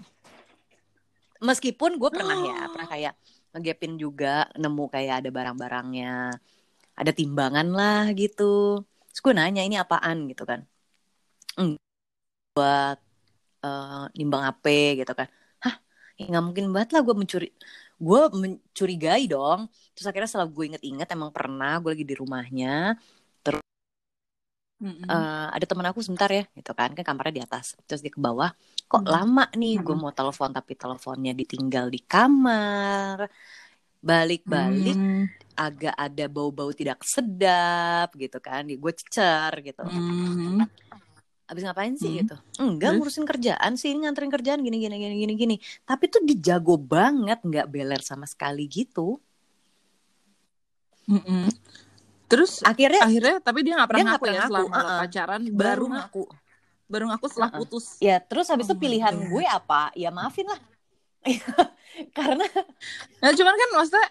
Meskipun 1.42 1.98
gue 1.98 2.10
pernah 2.12 2.38
ya, 2.38 2.68
pernah 2.76 2.90
kayak 2.92 3.14
ngegapin 3.54 3.94
juga, 4.04 4.28
nemu 4.62 4.84
kayak 4.94 5.16
ada 5.24 5.30
barang-barangnya, 5.38 6.08
ada 7.00 7.12
timbangan 7.20 7.68
lah 7.80 8.02
gitu. 8.22 8.44
Terus 9.10 9.20
gue 9.26 9.34
nanya 9.40 9.62
ini 9.68 9.76
apaan 9.84 10.18
gitu 10.32 10.44
kan. 10.52 10.62
"Hmm, 11.58 11.74
buat 12.56 12.98
eh, 13.66 14.04
nimbang 14.20 14.44
HP 14.48 14.66
gitu 15.02 15.14
kan. 15.20 15.28
Hah, 15.64 15.76
ya 16.20 16.24
nggak 16.32 16.46
mungkin 16.48 16.66
banget 16.76 16.90
lah 16.96 17.02
gue 17.08 17.16
mencuri. 17.22 17.48
Gue 18.08 18.20
mencurigai 18.44 19.24
dong. 19.34 19.62
Terus 19.94 20.08
akhirnya 20.10 20.30
setelah 20.32 20.50
gue 20.56 20.64
inget-inget 20.70 21.08
emang 21.16 21.32
pernah 21.38 21.72
gue 21.84 21.90
lagi 21.96 22.06
di 22.12 22.16
rumahnya. 22.22 22.70
Mm-mm. 24.84 25.12
eh, 25.12 25.48
ada 25.56 25.66
teman 25.70 25.86
aku 25.90 26.00
sebentar 26.06 26.30
ya 26.32 26.44
gitu 26.58 26.72
kan 26.80 26.90
kan 26.98 27.04
kamarnya 27.08 27.34
di 27.38 27.44
atas 27.48 27.66
terus 27.88 28.02
dia 28.04 28.12
ke 28.14 28.20
bawah 28.28 28.50
kok 28.86 29.04
Hmm. 29.04 29.10
lama 29.10 29.46
nih 29.54 29.82
gue 29.82 29.96
Hmm. 29.96 30.04
mau 30.06 30.14
telepon 30.14 30.50
tapi 30.50 30.74
teleponnya 30.74 31.34
ditinggal 31.34 31.90
di 31.90 32.02
kamar 32.02 33.26
balik-balik 34.00 34.94
Hmm. 34.94 35.26
agak 35.56 35.96
ada 35.96 36.26
bau-bau 36.28 36.70
tidak 36.72 37.02
sedap 37.02 38.12
gitu 38.14 38.38
kan 38.38 38.68
gue 38.68 38.94
cecer 38.94 39.52
gitu 39.64 39.82
Hmm. 39.86 40.66
abis 41.44 41.62
ngapain 41.64 41.94
sih 41.96 42.10
Hmm. 42.10 42.20
gitu 42.26 42.36
enggak 42.60 42.90
Terus? 42.90 43.00
ngurusin 43.00 43.26
kerjaan 43.26 43.72
sih 43.76 43.94
ini 43.94 44.06
nganterin 44.06 44.32
kerjaan 44.32 44.60
gini 44.62 44.78
gini 44.78 44.96
gini 44.98 45.16
gini 45.22 45.34
gini 45.36 45.56
tapi 45.84 46.10
tuh 46.10 46.22
dijago 46.22 46.76
banget 46.78 47.40
nggak 47.42 47.68
beler 47.70 48.02
sama 48.02 48.26
sekali 48.26 48.66
gitu 48.68 49.20
Mm-mm. 51.04 51.52
Terus 52.32 52.64
akhirnya 52.64 53.04
akhirnya 53.06 53.38
tapi 53.44 53.60
dia 53.62 53.76
nggak 53.78 53.90
pernah 53.92 54.02
Dia 54.02 54.08
nggak 54.08 54.22
ngaku 54.24 54.26
ya 54.26 54.34
ngaku, 54.34 54.50
selama 54.50 54.64
lo 54.64 54.74
uh-uh. 54.74 55.00
pacaran 55.04 55.42
baru 55.44 55.54
baru 55.54 55.86
ngaku 55.86 56.24
ngaku 56.24 56.24
baru 56.86 57.10
ngaku 57.10 57.26
setelah 57.28 57.50
Uh-uh. 57.50 57.62
putus. 57.64 57.98
ya 57.98 58.20
terus 58.20 58.48
habis 58.48 58.66
itu 58.66 58.74
Oh 58.74 58.80
my 58.80 58.84
pilihan 58.84 59.14
God. 59.14 59.26
gue 59.30 59.46
apa 59.46 59.82
ya 59.94 60.10
maafin 60.10 60.46
lah 60.46 60.60
karena 62.18 62.46
Nah 63.20 63.32
cuman 63.32 63.54
kan 63.54 63.70
maksudnya 63.74 64.08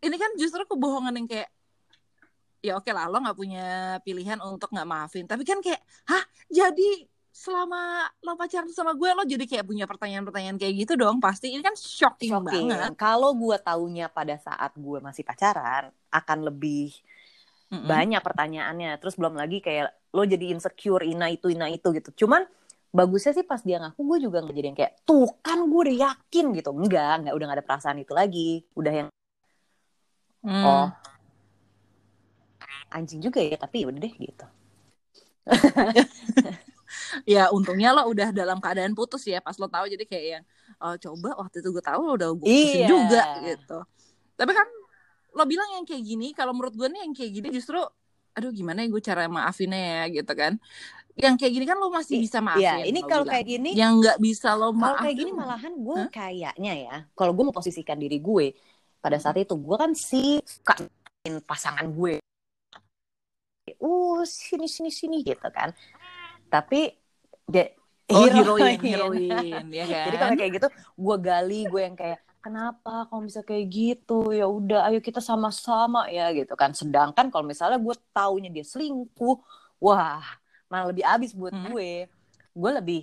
ini 0.00 0.16
kan 0.16 0.30
justru 0.34 0.62
kebohongan 0.64 1.14
yang 1.14 1.26
kayak 1.26 1.50
ya 2.60 2.76
oke 2.76 2.88
lah 2.88 3.08
lo 3.08 3.18
nggak 3.18 3.34
punya 3.34 3.66
pilihan 4.00 4.38
untuk 4.40 4.68
nggak 4.68 4.84
maafin 4.84 5.24
tapi 5.24 5.42
kan 5.42 5.58
kayak 5.58 5.80
hah 6.04 6.20
jadi 6.46 7.08
selama 7.30 8.04
lo 8.20 8.36
pacaran 8.36 8.68
sama 8.68 8.92
gue 8.92 9.08
lo 9.08 9.24
jadi 9.24 9.44
kayak 9.48 9.64
punya 9.64 9.88
pertanyaan-pertanyaan 9.88 10.60
kayak 10.60 10.84
gitu 10.84 10.92
dong 10.94 11.18
pasti 11.18 11.50
ini 11.50 11.64
kan 11.64 11.72
shocking, 11.72 12.36
shocking. 12.36 12.68
banget 12.68 12.92
Kalau 12.94 13.32
gue 13.32 13.56
taunya 13.58 14.06
pada 14.06 14.36
saat 14.36 14.76
gue 14.76 14.98
masih 15.00 15.24
pacaran 15.24 15.88
akan 16.12 16.38
lebih 16.52 16.92
Mm-mm. 17.70 17.86
banyak 17.86 18.18
pertanyaannya. 18.20 18.98
Terus 18.98 19.14
belum 19.14 19.38
lagi 19.38 19.62
kayak 19.62 19.94
lo 20.10 20.26
jadi 20.26 20.50
insecure 20.50 21.06
ina 21.06 21.30
itu 21.30 21.48
ina 21.54 21.70
itu 21.70 21.86
gitu. 21.94 22.26
Cuman 22.26 22.42
bagusnya 22.90 23.30
sih 23.30 23.46
pas 23.46 23.62
dia 23.62 23.78
ngaku 23.78 24.02
gue 24.02 24.18
juga 24.26 24.42
nggak 24.42 24.56
jadi 24.58 24.66
yang 24.74 24.78
kayak 24.78 24.92
tuh 25.06 25.30
kan 25.38 25.62
gue 25.62 25.80
udah 25.86 25.96
yakin 26.10 26.46
gitu. 26.58 26.70
Enggak, 26.74 27.22
enggak 27.22 27.34
udah 27.38 27.46
gak 27.46 27.58
ada 27.62 27.66
perasaan 27.66 27.98
itu 28.02 28.12
lagi. 28.14 28.66
Udah 28.74 28.94
yang 28.94 29.08
Hmm. 30.40 30.64
oh 30.64 30.88
anjing 32.90 33.20
juga 33.20 33.44
ya 33.44 33.60
tapi 33.60 33.84
udah 33.84 34.00
deh 34.00 34.14
gitu. 34.16 34.46
ya 37.28 37.52
untungnya 37.52 37.92
lo 37.94 38.08
udah 38.10 38.32
dalam 38.32 38.58
keadaan 38.58 38.96
putus 38.96 39.22
ya 39.28 39.38
pas 39.38 39.54
lo 39.60 39.68
tahu 39.68 39.86
jadi 39.92 40.04
kayak 40.08 40.26
yang 40.38 40.44
oh, 40.80 40.96
coba 40.96 41.44
waktu 41.44 41.60
itu 41.62 41.68
gue 41.70 41.84
tahu 41.84 42.00
lo 42.08 42.12
udah 42.16 42.28
gue 42.34 42.40
putusin 42.40 42.82
Iya. 42.82 42.88
juga 42.88 43.22
gitu 43.46 43.78
tapi 44.34 44.52
kan 44.56 44.66
lo 45.34 45.44
bilang 45.46 45.68
yang 45.78 45.84
kayak 45.86 46.02
gini 46.02 46.34
kalau 46.34 46.52
menurut 46.54 46.74
gue 46.74 46.88
nih 46.90 47.00
yang 47.06 47.14
kayak 47.14 47.32
gini 47.32 47.48
justru 47.54 47.78
aduh 48.30 48.50
gimana 48.54 48.86
ya 48.86 48.88
gue 48.90 49.02
cara 49.02 49.26
maafinnya 49.26 49.80
ya 49.80 50.02
gitu 50.22 50.32
kan 50.38 50.54
yang 51.18 51.34
kayak 51.36 51.52
gini 51.52 51.64
kan 51.66 51.76
lo 51.76 51.90
masih 51.92 52.16
bisa 52.22 52.38
maafin 52.40 52.62
Iya, 52.64 52.74
ini 52.86 53.00
kalau 53.04 53.26
bilang. 53.26 53.34
kayak 53.34 53.46
gini 53.46 53.70
yang 53.76 53.92
nggak 54.00 54.18
bisa 54.22 54.54
lo 54.54 54.70
Kalau 54.70 54.78
maafin 54.78 55.02
kayak 55.04 55.16
gini 55.18 55.30
malahan 55.34 55.74
gue 55.76 55.96
Hah? 55.98 56.08
kayaknya 56.08 56.72
ya, 56.74 56.96
kalau 57.12 57.32
gue 57.34 57.44
mau 57.44 57.54
posisikan 57.54 57.98
diri 57.98 58.18
gue 58.22 58.54
pada 59.00 59.16
saat 59.16 59.36
itu, 59.40 59.56
gue 59.56 59.76
kan 59.80 59.96
si 59.96 60.38
pasangan 61.48 61.88
gue. 61.88 62.20
Uh, 63.80 64.20
sini 64.28 64.68
sini 64.68 64.90
sini 64.92 65.24
gitu 65.24 65.48
kan. 65.52 65.72
Tapi 66.52 66.92
dia 67.48 67.72
oh 68.12 68.28
heroin. 68.28 68.76
heroin 68.76 68.78
heroin 68.84 69.64
ya 69.72 69.84
kan 69.88 70.04
Jadi 70.12 70.16
kalau 70.20 70.34
kayak 70.36 70.52
gitu, 70.60 70.68
gue 71.00 71.16
gali, 71.16 71.60
gue 71.64 71.80
yang 71.80 71.96
kayak 71.96 72.18
kenapa 72.40 73.06
kamu 73.08 73.28
bisa 73.28 73.40
kayak 73.44 73.66
gitu? 73.68 74.32
Ya 74.32 74.48
udah, 74.48 74.88
ayo 74.88 74.98
kita 75.04 75.20
sama-sama 75.20 76.08
ya 76.08 76.32
gitu 76.32 76.52
kan. 76.56 76.72
Sedangkan 76.72 77.28
kalau 77.28 77.44
misalnya 77.44 77.76
gue 77.76 77.94
taunya 78.12 78.48
dia 78.48 78.64
selingkuh, 78.64 79.36
wah, 79.78 80.24
malah 80.68 80.90
lebih 80.92 81.04
abis 81.04 81.32
buat 81.36 81.52
Hmm. 81.52 81.70
gue. 81.72 82.08
Gue 82.56 82.70
lebih 82.74 83.00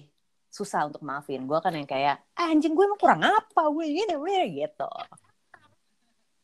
susah 0.50 0.90
untuk 0.90 1.02
maafin. 1.06 1.46
Gue 1.46 1.60
kan 1.62 1.72
yang 1.72 1.86
kayak 1.88 2.20
"Ah, 2.34 2.50
anjing 2.50 2.74
gue 2.74 2.84
emang 2.86 3.00
kurang 3.00 3.22
apa 3.24 3.62
gue 3.70 3.86
gini 3.86 4.14
gue 4.18 4.38
gitu. 4.66 4.90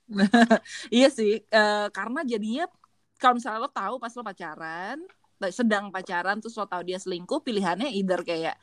iya 0.94 1.08
sih 1.10 1.42
eh, 1.48 1.88
karena 1.96 2.22
jadinya 2.28 2.68
kalau 3.18 3.40
misalnya 3.40 3.64
lo 3.64 3.72
tahu 3.72 3.96
pas 3.98 4.12
lo 4.14 4.22
pacaran 4.22 5.00
sedang 5.52 5.92
pacaran 5.92 6.40
terus 6.40 6.56
lo 6.56 6.68
tahu 6.68 6.84
dia 6.88 7.00
selingkuh 7.00 7.44
pilihannya 7.44 7.92
either 7.92 8.24
kayak 8.24 8.56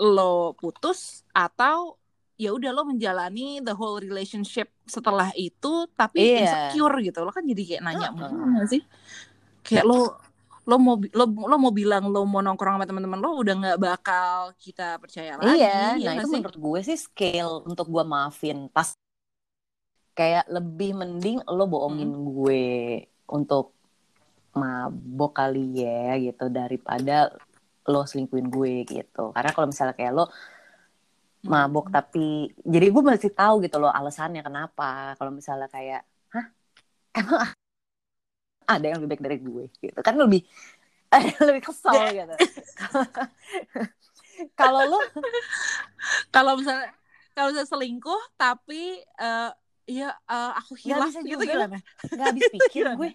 lo 0.00 0.52
putus 0.56 1.24
atau 1.32 1.96
ya 2.42 2.50
udah 2.50 2.70
lo 2.74 2.82
menjalani 2.82 3.62
the 3.62 3.70
whole 3.70 4.02
relationship 4.02 4.66
setelah 4.82 5.30
itu 5.38 5.86
tapi 5.94 6.18
Iya. 6.18 6.38
insecure 6.42 6.98
gitu 6.98 7.22
lo 7.22 7.30
kan 7.30 7.46
jadi 7.46 7.62
kayak 7.62 7.82
nanya 7.86 8.08
mulu 8.10 8.34
nggak 8.58 8.66
sih 8.66 8.82
kayak 9.62 9.86
lo 9.86 10.18
lo 10.62 10.76
mau 10.78 10.94
lo 10.94 11.24
lo 11.26 11.56
mau 11.58 11.70
bilang 11.70 12.06
lo 12.06 12.22
mau 12.22 12.38
nongkrong 12.38 12.78
sama 12.78 12.86
teman-teman 12.86 13.18
lo 13.18 13.34
udah 13.38 13.54
nggak 13.54 13.78
bakal 13.78 14.50
kita 14.58 14.98
percaya 14.98 15.38
lagi 15.38 15.58
iya, 15.58 15.94
ya 15.98 16.10
nah 16.10 16.22
itu 16.22 16.26
sih? 16.26 16.34
menurut 16.38 16.56
gue 16.58 16.80
sih 16.82 16.98
scale 16.98 17.62
untuk 17.62 17.86
gue 17.86 18.02
maafin 18.02 18.66
pas 18.70 18.94
kayak 20.12 20.44
lebih 20.46 20.92
mending 20.92 21.38
lo 21.46 21.64
bohongin 21.64 22.10
Hmm. 22.10 22.26
gue 22.30 22.64
untuk 23.26 23.72
mabok 24.52 25.32
kali 25.32 25.80
ya 25.80 26.20
gitu 26.20 26.46
daripada 26.46 27.32
lo 27.82 28.04
selingkuhin 28.04 28.46
gue 28.46 28.84
gitu. 28.84 29.32
Karena 29.32 29.50
kalau 29.50 29.66
misalnya 29.66 29.96
kayak 29.96 30.12
lo 30.12 30.28
mabok 31.42 31.86
Hmm. 31.86 31.90
tapi 31.90 32.26
jadi 32.62 32.86
gue 32.94 33.02
masih 33.02 33.30
tahu 33.34 33.62
gitu 33.66 33.78
loh 33.82 33.90
alasannya 33.90 34.42
kenapa. 34.46 35.14
Kalau 35.18 35.30
misalnya 35.34 35.66
kayak 35.70 36.02
hah 36.34 36.46
emang 37.18 37.50
ada 38.66 38.86
yang 38.88 38.98
lebih 39.02 39.10
baik 39.18 39.22
dari 39.26 39.38
gue 39.42 39.64
gitu 39.82 40.00
kan 40.00 40.14
lebih 40.16 40.46
lebih 41.48 41.62
kesel 41.66 41.98
gitu. 42.14 42.34
Kalau 44.58 44.80
lo 44.88 44.98
kalau 46.32 46.56
misalnya 46.58 46.88
kalau 47.36 47.52
misalnya 47.52 47.68
selingkuh 47.70 48.22
tapi 48.34 49.02
eh 49.02 49.50
ya 49.86 50.08
eh, 50.14 50.52
aku 50.60 50.72
hilaf 50.78 51.10
bisa 51.10 51.20
gitu 51.26 51.42
juga. 51.44 51.52
gimana? 51.52 51.78
nggak 52.16 52.26
habis 52.32 52.44
pikir 52.54 52.84
gue 52.96 53.10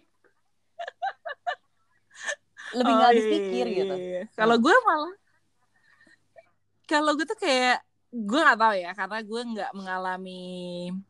lebih 2.76 2.92
Oh, 2.92 2.98
nggak 3.00 3.10
habis 3.16 3.26
iya, 3.26 3.34
pikir 3.34 3.66
iya, 3.66 3.78
gitu 3.84 3.96
iya. 3.96 4.22
Kalau 4.36 4.56
gue 4.60 4.76
malah 4.86 5.14
kalau 6.88 7.12
gue 7.18 7.26
tuh 7.28 7.40
kayak 7.40 7.84
gue 8.08 8.40
nggak 8.40 8.60
tahu 8.60 8.76
ya 8.80 8.92
karena 8.96 9.20
gue 9.20 9.42
nggak 9.52 9.72
mengalami 9.76 10.44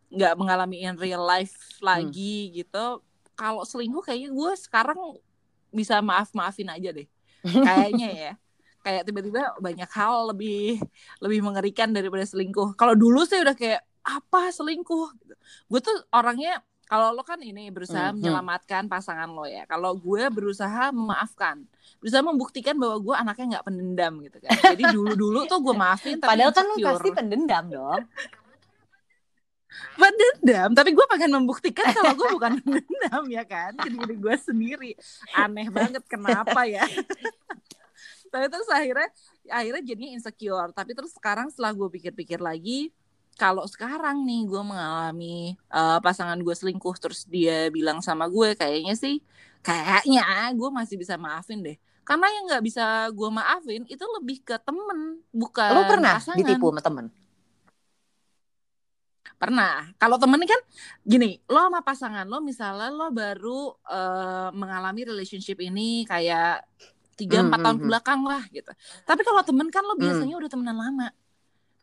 nggak 0.10 0.34
mengalami 0.34 0.76
in 0.82 0.98
real 0.98 1.22
life 1.22 1.78
lagi 1.80 2.50
gitu. 2.52 3.06
Kalau 3.38 3.62
selingkuh 3.62 4.02
kayaknya 4.02 4.34
gue 4.34 4.52
sekarang 4.58 5.00
bisa 5.70 6.02
maaf 6.02 6.34
maafin 6.34 6.74
aja 6.74 6.90
deh. 6.90 7.06
Kayaknya 7.68 8.10
ya. 8.10 8.32
Kayak 8.82 9.04
tiba-tiba 9.06 9.54
banyak 9.62 9.90
hal 9.94 10.34
lebih 10.34 10.82
lebih 11.22 11.40
mengerikan 11.46 11.94
daripada 11.94 12.26
selingkuh. 12.26 12.74
Kalau 12.74 12.98
dulu 12.98 13.28
sih 13.30 13.38
udah 13.38 13.54
kayak 13.54 13.86
apa 14.02 14.50
selingkuh 14.50 15.08
gitu. 15.22 15.36
Gue 15.70 15.80
tuh 15.84 15.98
orangnya 16.10 16.66
kalau 16.88 17.12
lo 17.12 17.24
kan 17.24 17.38
ini 17.44 17.68
berusaha 17.68 18.10
Hmm, 18.10 18.16
hmm. 18.16 18.24
menyelamatkan 18.24 18.84
pasangan 18.88 19.28
lo 19.28 19.44
ya. 19.44 19.68
Kalau 19.68 19.92
gue 20.00 20.24
berusaha 20.32 20.90
memaafkan, 20.96 21.68
berusaha 22.00 22.24
membuktikan 22.24 22.80
bahwa 22.80 22.96
gue 23.04 23.16
anaknya 23.16 23.46
nggak 23.60 23.66
pendendam 23.68 24.14
gitu 24.24 24.38
kan. 24.40 24.50
Jadi 24.72 24.84
dulu-dulu 24.96 25.40
tuh 25.52 25.60
gue 25.60 25.76
maafin 25.76 26.16
tapi 26.18 26.32
padahal 26.32 26.52
kan 26.56 26.66
lo 26.66 26.76
pasti 26.80 27.10
pendendam 27.12 27.66
dong 27.68 28.04
pendendam, 29.98 30.70
tapi 30.74 30.90
gue 30.94 31.06
pengen 31.10 31.32
membuktikan 31.34 31.92
kalau 31.94 32.14
gue 32.18 32.28
bukan 32.34 32.52
pendendam 32.62 33.24
ya 33.30 33.44
kan 33.46 33.76
ke 33.78 33.90
diri 33.90 34.16
gue 34.18 34.36
sendiri. 34.38 34.92
Aneh 35.36 35.70
banget 35.70 36.04
kenapa 36.06 36.66
ya? 36.66 36.86
tapi 38.34 38.46
terus 38.52 38.68
akhirnya 38.70 39.10
akhirnya 39.50 39.84
jadinya 39.84 40.12
insecure. 40.18 40.72
Tapi 40.74 40.92
terus 40.94 41.12
sekarang 41.14 41.52
setelah 41.54 41.74
gue 41.74 41.88
pikir-pikir 41.94 42.42
lagi, 42.42 42.90
kalau 43.38 43.64
sekarang 43.70 44.26
nih 44.26 44.50
gue 44.50 44.62
mengalami 44.66 45.54
eh, 45.54 46.00
pasangan 46.02 46.38
gue 46.42 46.56
selingkuh 46.58 46.98
terus 46.98 47.24
dia 47.30 47.70
bilang 47.70 48.02
sama 48.02 48.26
gue 48.26 48.58
kayaknya 48.58 48.98
sih 48.98 49.22
kayaknya 49.62 50.52
gue 50.58 50.70
masih 50.74 50.96
bisa 50.98 51.16
maafin 51.16 51.62
deh. 51.62 51.78
Karena 52.08 52.28
yang 52.32 52.44
nggak 52.48 52.64
bisa 52.64 53.12
gue 53.12 53.30
maafin 53.30 53.84
itu 53.84 54.06
lebih 54.16 54.40
ke 54.40 54.56
temen 54.64 55.20
bukan 55.36 55.72
lo 55.76 55.84
pernah 55.92 56.16
pasangan. 56.16 56.40
ditipu 56.40 56.72
sama 56.72 56.82
temen 56.82 57.06
Pernah. 59.38 59.94
Kalau 60.02 60.18
temen 60.18 60.42
kan 60.50 60.58
gini, 61.06 61.38
lo 61.46 61.70
sama 61.70 61.86
pasangan 61.86 62.26
lo 62.26 62.42
misalnya 62.42 62.90
lo 62.90 63.14
baru 63.14 63.70
uh, 63.86 64.50
mengalami 64.50 65.06
relationship 65.06 65.62
ini 65.62 66.10
kayak 66.10 66.66
tiga 67.14 67.46
empat 67.46 67.60
tahun 67.62 67.76
mm-hmm. 67.78 67.90
belakang 67.92 68.22
lah 68.26 68.42
gitu. 68.50 68.74
Tapi 69.06 69.22
kalau 69.22 69.46
temen 69.46 69.70
kan 69.70 69.86
lo 69.86 69.94
mm. 69.94 70.02
biasanya 70.02 70.34
mm. 70.34 70.42
udah 70.42 70.50
temenan 70.50 70.78
lama. 70.82 71.08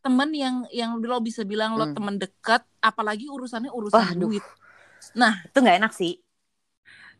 Temen 0.04 0.30
yang 0.36 0.56
yang 0.68 1.00
lo 1.00 1.16
bisa 1.24 1.48
bilang 1.48 1.80
lo 1.80 1.88
mm. 1.88 1.94
temen 1.96 2.14
dekat, 2.20 2.62
apalagi 2.84 3.26
urusannya 3.32 3.72
urusan 3.72 3.96
Wah, 3.96 4.12
duit. 4.12 4.44
Nah, 5.16 5.40
itu 5.48 5.56
nggak 5.56 5.78
enak 5.80 5.92
sih. 5.96 6.20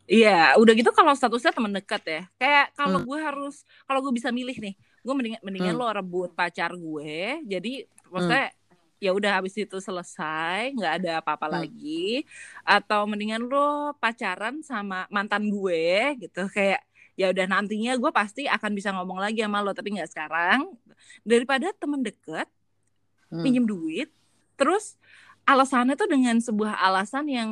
Iya, 0.05 0.61
udah 0.61 0.73
gitu 0.77 0.93
kalau 0.93 1.17
statusnya 1.17 1.57
teman 1.57 1.73
dekat 1.73 2.03
ya. 2.05 2.23
Kayak 2.37 2.77
kalau 2.77 3.01
hmm. 3.01 3.09
gue 3.09 3.19
harus, 3.25 3.65
kalau 3.89 4.05
gue 4.05 4.13
bisa 4.13 4.29
milih 4.29 4.53
nih, 4.53 4.77
gue 4.77 5.15
mendingan 5.17 5.41
mendingan 5.41 5.73
hmm. 5.73 5.81
lo 5.81 5.89
rebut 5.89 6.31
pacar 6.37 6.77
gue. 6.77 7.41
Jadi 7.49 7.89
maksudnya 8.13 8.53
hmm 8.53 8.63
ya 9.05 9.13
udah 9.13 9.37
habis 9.37 9.53
itu 9.61 9.77
selesai 9.77 10.73
nggak 10.73 10.93
ada 11.05 11.13
apa-apa 11.21 11.53
hmm. 11.53 11.55
lagi 11.61 12.25
atau 12.65 13.05
mendingan 13.05 13.45
lo 13.45 13.93
pacaran 14.01 14.65
sama 14.65 15.05
mantan 15.13 15.53
gue 15.53 16.17
gitu 16.25 16.49
kayak 16.49 16.81
ya 17.13 17.29
udah 17.29 17.45
nantinya 17.47 17.95
gue 18.01 18.11
pasti 18.11 18.49
akan 18.49 18.73
bisa 18.73 18.97
ngomong 18.97 19.21
lagi 19.21 19.45
sama 19.45 19.61
lo 19.61 19.77
tapi 19.77 19.93
nggak 19.93 20.09
sekarang 20.09 20.73
daripada 21.21 21.69
temen 21.77 22.01
deket 22.01 22.49
hmm. 23.35 23.43
pinjem 23.43 23.67
duit 23.67 24.09
terus 24.55 24.95
alasannya 25.43 25.99
tuh 25.99 26.07
dengan 26.07 26.39
sebuah 26.39 26.79
alasan 26.79 27.27
yang 27.27 27.51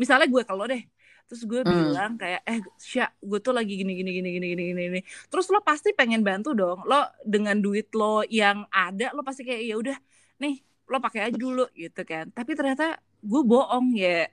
misalnya 0.00 0.26
gue 0.26 0.42
kalau 0.48 0.64
deh 0.64 0.80
terus 1.28 1.44
gue 1.44 1.60
hmm. 1.60 1.68
bilang 1.68 2.12
kayak 2.16 2.40
eh 2.48 2.64
Sya 2.80 3.12
gue 3.20 3.38
tuh 3.44 3.52
lagi 3.52 3.76
gini 3.76 3.92
gini 3.92 4.10
gini 4.16 4.28
gini 4.32 4.46
gini 4.48 4.62
gini. 4.72 4.82
Gini 4.88 5.00
terus 5.28 5.52
lo 5.52 5.60
pasti 5.60 5.92
pengen 5.92 6.24
bantu 6.24 6.56
dong 6.56 6.88
lo 6.88 7.04
dengan 7.20 7.60
duit 7.60 7.92
lo 7.92 8.24
yang 8.24 8.64
ada 8.72 9.12
lo 9.12 9.20
pasti 9.20 9.44
kayak 9.44 9.62
ya 9.68 9.76
udah 9.76 9.96
nih 10.40 10.64
lo 10.88 10.98
pakai 10.98 11.28
aja 11.28 11.36
dulu 11.36 11.68
gitu 11.76 12.02
kan. 12.02 12.32
Tapi 12.32 12.56
ternyata 12.56 12.96
gue 13.20 13.42
bohong 13.44 13.92
ya. 13.94 14.26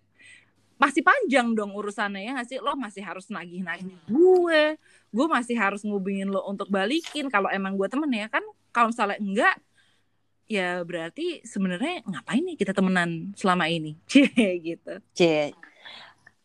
Masih 0.76 1.04
panjang 1.04 1.56
dong 1.56 1.72
urusannya 1.72 2.24
ya 2.24 2.32
nggak 2.36 2.48
sih? 2.48 2.58
Lo 2.64 2.76
masih 2.80 3.04
harus 3.04 3.28
nagih 3.32 3.64
nagih 3.64 3.96
gue 4.08 4.80
gue 5.12 5.26
masih 5.32 5.56
harus 5.56 5.84
ngubungin 5.84 6.28
lo 6.28 6.44
untuk 6.48 6.68
balikin 6.72 7.28
kalau 7.32 7.52
emang 7.52 7.76
gue 7.76 7.88
temen 7.92 8.12
ya 8.12 8.28
kan? 8.32 8.44
Kalau 8.72 8.92
misalnya 8.92 9.20
enggak 9.20 9.56
ya 10.46 10.82
berarti 10.86 11.42
sebenarnya 11.46 12.06
ngapain 12.06 12.44
nih 12.46 12.58
kita 12.58 12.72
temenan 12.72 13.34
selama 13.34 13.66
ini? 13.70 13.98
Cie 14.12 14.30
gitu. 14.62 15.02
Cie. 15.18 15.54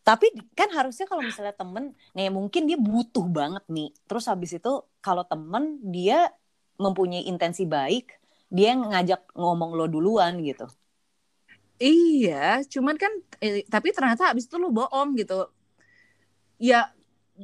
Tapi 0.01 0.33
kan 0.57 0.73
harusnya 0.73 1.05
kalau 1.05 1.21
misalnya 1.21 1.53
temen 1.53 1.93
nih 2.17 2.33
mungkin 2.33 2.65
dia 2.65 2.77
butuh 2.77 3.25
banget 3.29 3.61
nih. 3.69 3.93
Terus 4.09 4.25
habis 4.25 4.57
itu 4.57 4.81
kalau 4.99 5.21
temen 5.25 5.77
dia 5.93 6.33
mempunyai 6.81 7.29
intensi 7.29 7.69
baik 7.69 8.17
dia 8.51 8.75
ngajak 8.75 9.31
ngomong 9.37 9.77
lo 9.77 9.87
duluan 9.87 10.41
gitu. 10.43 10.67
Iya 11.81 12.61
cuman 12.67 12.93
kan 12.99 13.09
eh, 13.41 13.65
tapi 13.65 13.89
ternyata 13.95 14.33
abis 14.33 14.45
itu 14.49 14.57
lo 14.59 14.73
bohong 14.73 15.15
gitu. 15.17 15.47
Ya 16.61 16.93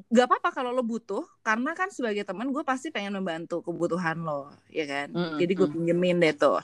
gak 0.07 0.25
apa-apa 0.29 0.49
kalau 0.53 0.71
lo 0.75 0.83
butuh 0.85 1.23
karena 1.41 1.73
kan 1.73 1.89
sebagai 1.89 2.27
teman 2.27 2.49
gue 2.51 2.61
pasti 2.61 2.93
pengen 2.93 3.17
membantu 3.17 3.63
kebutuhan 3.65 4.21
lo 4.21 4.53
ya 4.69 4.85
kan? 4.85 5.07
Mm 5.11 5.17
-hmm. 5.17 5.37
jadi 5.41 5.53
gue 5.57 5.67
pinjemin 5.73 6.17
deh 6.21 6.33
tuh. 6.35 6.61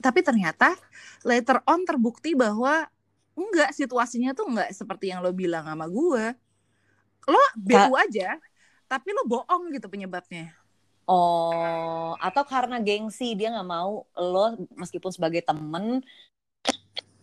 Tapi 0.00 0.20
ternyata 0.20 0.76
later 1.24 1.60
on 1.64 1.84
terbukti 1.84 2.36
bahwa 2.36 2.88
enggak 3.36 3.72
situasinya 3.72 4.32
tuh 4.36 4.48
enggak 4.48 4.70
seperti 4.72 5.12
yang 5.12 5.20
lo 5.20 5.32
bilang 5.32 5.64
sama 5.68 5.88
gue. 5.88 6.24
Lo 7.26 7.42
BU 7.58 7.92
aja 7.96 8.38
tapi 8.86 9.10
lo 9.10 9.26
bohong 9.26 9.74
gitu 9.74 9.90
penyebabnya. 9.90 10.54
Oh, 11.06 12.18
atau 12.18 12.42
karena 12.42 12.82
gengsi 12.82 13.38
dia 13.38 13.54
nggak 13.54 13.68
mau 13.70 14.02
lo 14.18 14.58
meskipun 14.74 15.14
sebagai 15.14 15.38
temen 15.38 16.02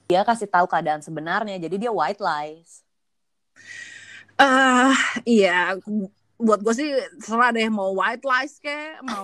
dia 0.08 0.24
kasih 0.24 0.48
tahu 0.48 0.68
keadaan 0.68 1.04
sebenarnya, 1.04 1.60
jadi 1.60 1.76
dia 1.88 1.92
white 1.92 2.20
lies. 2.20 2.84
Ah, 4.42 4.92
uh, 4.92 4.96
iya, 5.24 5.78
buat 6.44 6.60
gue 6.60 6.74
sih 6.76 6.90
serah 7.24 7.56
deh 7.56 7.70
mau 7.72 7.96
white 7.96 8.26
lies 8.26 8.60
ke, 8.60 9.00
mau 9.06 9.24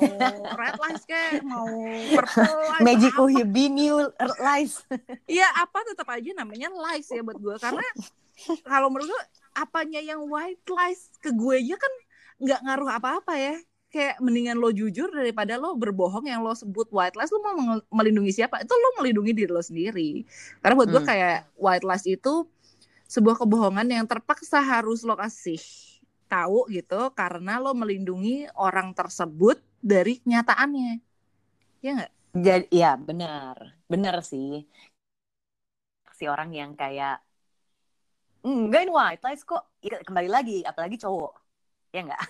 red 0.56 0.78
lies 0.78 1.04
ke, 1.04 1.24
mau 1.44 1.68
purple 2.16 2.56
lies. 2.72 2.82
Magic 2.86 3.14
new 3.74 3.98
lies. 4.40 4.86
Iya, 5.28 5.48
apa 5.60 5.84
tetap 5.90 6.08
aja 6.14 6.32
namanya 6.38 6.72
lies 6.72 7.10
ya 7.12 7.20
buat 7.26 7.36
gue 7.36 7.56
karena 7.60 7.84
kalau 8.64 8.88
menurut 8.88 9.12
gue 9.12 9.24
apanya 9.60 10.00
yang 10.00 10.24
white 10.32 10.64
lies 10.70 11.12
ke 11.20 11.36
gue 11.36 11.60
aja 11.60 11.76
kan 11.76 11.94
nggak 12.40 12.60
ngaruh 12.64 12.90
apa-apa 12.96 13.34
ya 13.36 13.56
kayak 13.90 14.22
mendingan 14.22 14.62
lo 14.62 14.70
jujur 14.70 15.10
daripada 15.10 15.58
lo 15.58 15.74
berbohong 15.74 16.30
yang 16.30 16.46
lo 16.46 16.54
sebut 16.54 16.88
white 16.94 17.18
lies 17.18 17.34
lo 17.34 17.42
mau 17.42 17.82
melindungi 18.00 18.32
siapa 18.32 18.62
itu 18.62 18.70
lo 18.70 19.02
melindungi 19.02 19.34
diri 19.34 19.52
lo 19.52 19.66
sendiri 19.66 20.24
karena 20.62 20.74
buat 20.78 20.90
gue 20.94 21.02
hmm. 21.02 21.10
kayak 21.10 21.38
white 21.58 21.84
lies 21.84 22.06
itu 22.06 22.46
sebuah 23.10 23.42
kebohongan 23.42 23.90
yang 23.90 24.06
terpaksa 24.06 24.62
harus 24.62 25.02
lo 25.02 25.18
kasih 25.18 25.58
tahu 26.30 26.70
gitu 26.70 27.10
karena 27.18 27.58
lo 27.58 27.74
melindungi 27.74 28.46
orang 28.54 28.94
tersebut 28.94 29.58
dari 29.82 30.22
kenyataannya. 30.22 31.02
Ya 31.82 31.92
nggak? 31.98 32.12
Jadi 32.38 32.68
ya 32.70 32.94
benar. 33.02 33.74
Benar 33.90 34.22
sih. 34.22 34.70
Si 36.14 36.30
orang 36.30 36.54
yang 36.54 36.78
kayak 36.78 37.18
enggak 38.46 38.86
ini 38.86 38.94
white 38.94 39.26
lies 39.26 39.42
kok. 39.42 39.66
Kembali 39.82 40.30
lagi 40.30 40.62
apalagi 40.62 41.02
cowok. 41.02 41.34
Ya 41.90 42.06
enggak 42.06 42.22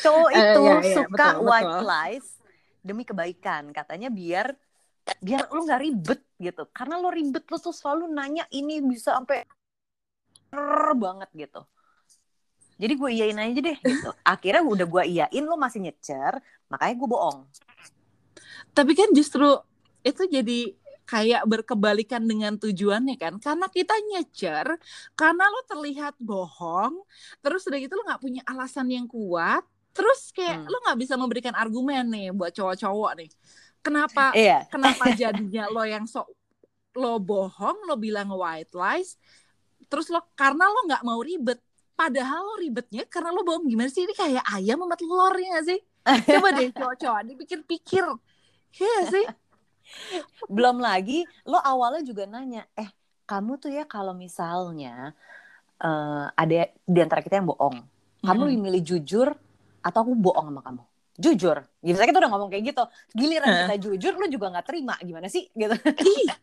cowok 0.00 0.30
eh, 0.32 0.40
itu 0.40 0.60
uh, 0.64 0.64
ya, 0.64 0.80
ya, 0.80 0.96
suka 0.96 1.26
betul, 1.36 1.44
white 1.44 1.68
betul. 1.68 1.84
lies 1.84 2.26
demi 2.80 3.02
kebaikan. 3.04 3.68
Katanya 3.76 4.08
biar 4.08 4.56
biar 5.20 5.50
lu 5.52 5.68
nggak 5.68 5.82
ribet 5.82 6.20
gitu. 6.42 6.66
Karena 6.74 6.98
lo 6.98 7.08
ribet 7.14 7.46
lo 7.46 7.56
tuh 7.62 7.70
selalu 7.70 8.10
nanya 8.10 8.44
ini 8.50 8.82
bisa 8.82 9.14
sampai 9.14 9.46
banget 10.98 11.30
gitu. 11.32 11.62
Jadi 12.76 12.92
gue 12.98 13.10
iyain 13.14 13.38
aja 13.38 13.60
deh 13.62 13.78
gitu. 13.78 14.10
Akhirnya 14.34 14.62
udah 14.66 14.86
gue 14.90 15.02
iyain 15.06 15.44
lo 15.46 15.56
masih 15.56 15.80
nyecer 15.80 16.42
makanya 16.66 16.94
gue 16.98 17.08
bohong. 17.08 17.38
Tapi 18.74 18.92
kan 18.98 19.08
justru 19.14 19.46
itu 20.02 20.22
jadi 20.26 20.74
kayak 21.06 21.46
berkebalikan 21.46 22.24
dengan 22.26 22.58
tujuannya 22.58 23.16
kan. 23.16 23.38
Karena 23.38 23.70
kita 23.70 23.94
nyecer 24.10 24.66
karena 25.14 25.44
lo 25.46 25.60
terlihat 25.70 26.18
bohong 26.18 27.06
terus 27.38 27.62
udah 27.70 27.78
gitu 27.78 27.94
lo 27.94 28.02
nggak 28.10 28.22
punya 28.22 28.42
alasan 28.44 28.90
yang 28.90 29.06
kuat 29.06 29.62
terus 29.92 30.32
kayak 30.32 30.64
hmm. 30.64 30.68
lo 30.72 30.76
nggak 30.88 30.98
bisa 31.04 31.14
memberikan 31.20 31.54
argumen 31.54 32.08
nih 32.08 32.32
buat 32.32 32.52
cowok-cowok 32.56 33.12
nih 33.20 33.30
kenapa 33.82 34.32
iya. 34.38 34.64
kenapa 34.70 35.10
jadinya 35.20 35.68
lo 35.68 35.82
yang 35.82 36.06
sok 36.06 36.30
lo 36.96 37.18
bohong 37.18 37.84
lo 37.88 37.98
bilang 37.98 38.30
white 38.32 38.72
lies 38.72 39.18
terus 39.92 40.08
lo 40.08 40.24
karena 40.32 40.72
lo 40.72 40.88
nggak 40.88 41.04
mau 41.04 41.20
ribet. 41.20 41.60
Padahal 41.92 42.40
lo 42.48 42.56
ribetnya 42.56 43.04
karena 43.04 43.28
lo 43.28 43.44
bohong. 43.44 43.68
Gimana 43.68 43.92
sih? 43.92 44.08
Ini 44.08 44.16
kayak 44.16 44.44
ayam 44.48 44.80
sama 44.80 44.96
telurnya 44.96 45.60
sih? 45.68 45.80
Coba 46.02 46.48
deh 46.56 46.72
cowok-cowok 46.80 47.20
dipikir-pikir. 47.28 48.04
Iya 48.80 48.98
sih? 49.12 49.26
Belum 50.48 50.80
lagi 50.80 51.28
lo 51.44 51.60
awalnya 51.60 52.00
juga 52.00 52.24
nanya, 52.24 52.64
eh 52.72 52.88
kamu 53.28 53.60
tuh 53.60 53.68
ya 53.68 53.84
kalau 53.84 54.16
misalnya 54.16 55.12
uh, 55.84 56.32
ada 56.32 56.72
di 56.88 56.98
antara 57.04 57.20
kita 57.20 57.36
yang 57.36 57.52
bohong, 57.52 57.84
kamu 58.24 58.40
lebih 58.48 58.60
milih 58.64 58.82
jujur 58.82 59.28
atau 59.84 59.98
aku 60.00 60.16
bohong 60.16 60.48
sama 60.48 60.64
kamu? 60.64 60.82
Jujur. 61.18 61.60
Gitu 61.84 61.96
kita 61.98 62.18
udah 62.18 62.30
ngomong 62.32 62.48
kayak 62.48 62.72
gitu. 62.72 62.84
Giliran 63.12 63.48
kita 63.68 63.76
jujur, 63.80 64.12
lo 64.16 64.26
juga 64.28 64.46
nggak 64.52 64.66
terima. 64.66 64.94
Gimana 65.00 65.28
sih? 65.28 65.48
Gitu. 65.58 65.76
iya, 66.04 66.34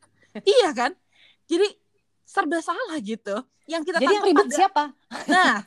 iya 0.46 0.70
kan? 0.76 0.92
Jadi 1.50 1.68
serba 2.22 2.62
salah 2.62 3.02
gitu. 3.02 3.42
Yang 3.66 3.94
kita 3.94 3.98
Jadi 4.02 4.14
yang 4.14 4.26
ribet 4.26 4.48
pada... 4.50 4.58
siapa? 4.58 4.84
Nah, 5.34 5.66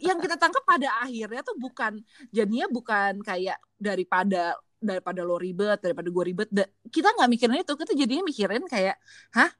yang 0.00 0.18
kita 0.22 0.40
tangkap 0.40 0.64
pada 0.64 0.88
akhirnya 1.02 1.42
tuh 1.44 1.56
bukan 1.58 2.00
jadinya 2.30 2.70
bukan 2.70 3.20
kayak 3.20 3.58
daripada 3.76 4.54
daripada 4.80 5.20
lo 5.26 5.36
ribet 5.36 5.82
daripada 5.82 6.08
gue 6.08 6.24
ribet 6.24 6.48
da 6.48 6.64
kita 6.88 7.12
nggak 7.12 7.28
mikirin 7.28 7.60
itu 7.60 7.74
kita 7.76 7.92
jadinya 7.92 8.24
mikirin 8.24 8.64
kayak 8.64 8.96
hah 9.34 9.50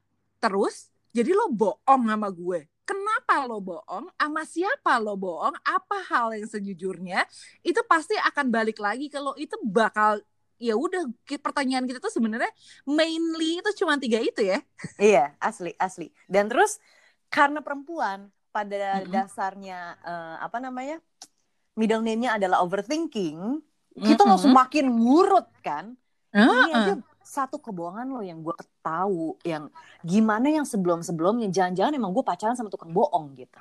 terus 0.41 0.89
jadi 1.13 1.35
lo 1.35 1.51
bohong 1.53 2.09
sama 2.09 2.31
gue 2.31 2.65
kenapa 2.91 3.47
lo 3.47 3.63
bohong 3.63 4.11
sama 4.19 4.43
siapa 4.43 4.99
lo 4.99 5.15
bohong 5.15 5.55
apa 5.63 5.99
hal 6.11 6.35
yang 6.35 6.51
sejujurnya 6.51 7.23
itu 7.63 7.79
pasti 7.87 8.19
akan 8.19 8.51
balik 8.51 8.83
lagi 8.83 9.07
kalau 9.07 9.39
itu 9.39 9.55
bakal 9.63 10.19
ya 10.59 10.75
udah 10.75 11.07
pertanyaan 11.39 11.87
kita 11.87 12.03
tuh 12.03 12.11
sebenarnya 12.11 12.51
mainly 12.85 13.63
itu 13.63 13.71
cuma 13.79 13.95
tiga 13.97 14.19
itu 14.19 14.43
ya 14.43 14.59
iya 14.99 15.39
asli 15.39 15.73
asli 15.79 16.11
dan 16.27 16.51
terus 16.51 16.83
karena 17.31 17.63
perempuan 17.63 18.29
pada 18.51 18.99
mm 18.99 19.07
-hmm. 19.07 19.13
dasarnya 19.15 19.81
uh, 20.03 20.37
apa 20.43 20.59
namanya 20.59 20.99
middle 21.79 22.03
name-nya 22.03 22.37
adalah 22.37 22.61
overthinking 22.67 23.63
kita 23.95 24.21
mm-hmm. 24.21 24.29
langsung 24.29 24.53
makin 24.53 24.91
ngurut 24.91 25.49
kan 25.63 25.95
uh-uh. 26.35 26.45
ini 26.45 26.71
aja 26.75 26.95
satu 27.31 27.63
kebohongan 27.63 28.11
lo 28.11 28.27
yang 28.27 28.43
gue 28.43 28.51
ketahu 28.59 29.39
yang 29.47 29.71
gimana 30.03 30.51
yang 30.51 30.67
sebelum 30.67 30.99
sebelumnya 31.07 31.47
jangan-jangan 31.47 31.95
emang 31.95 32.11
gue 32.11 32.27
pacaran 32.27 32.59
sama 32.59 32.67
tukang 32.67 32.91
bohong 32.91 33.39
gitu. 33.39 33.61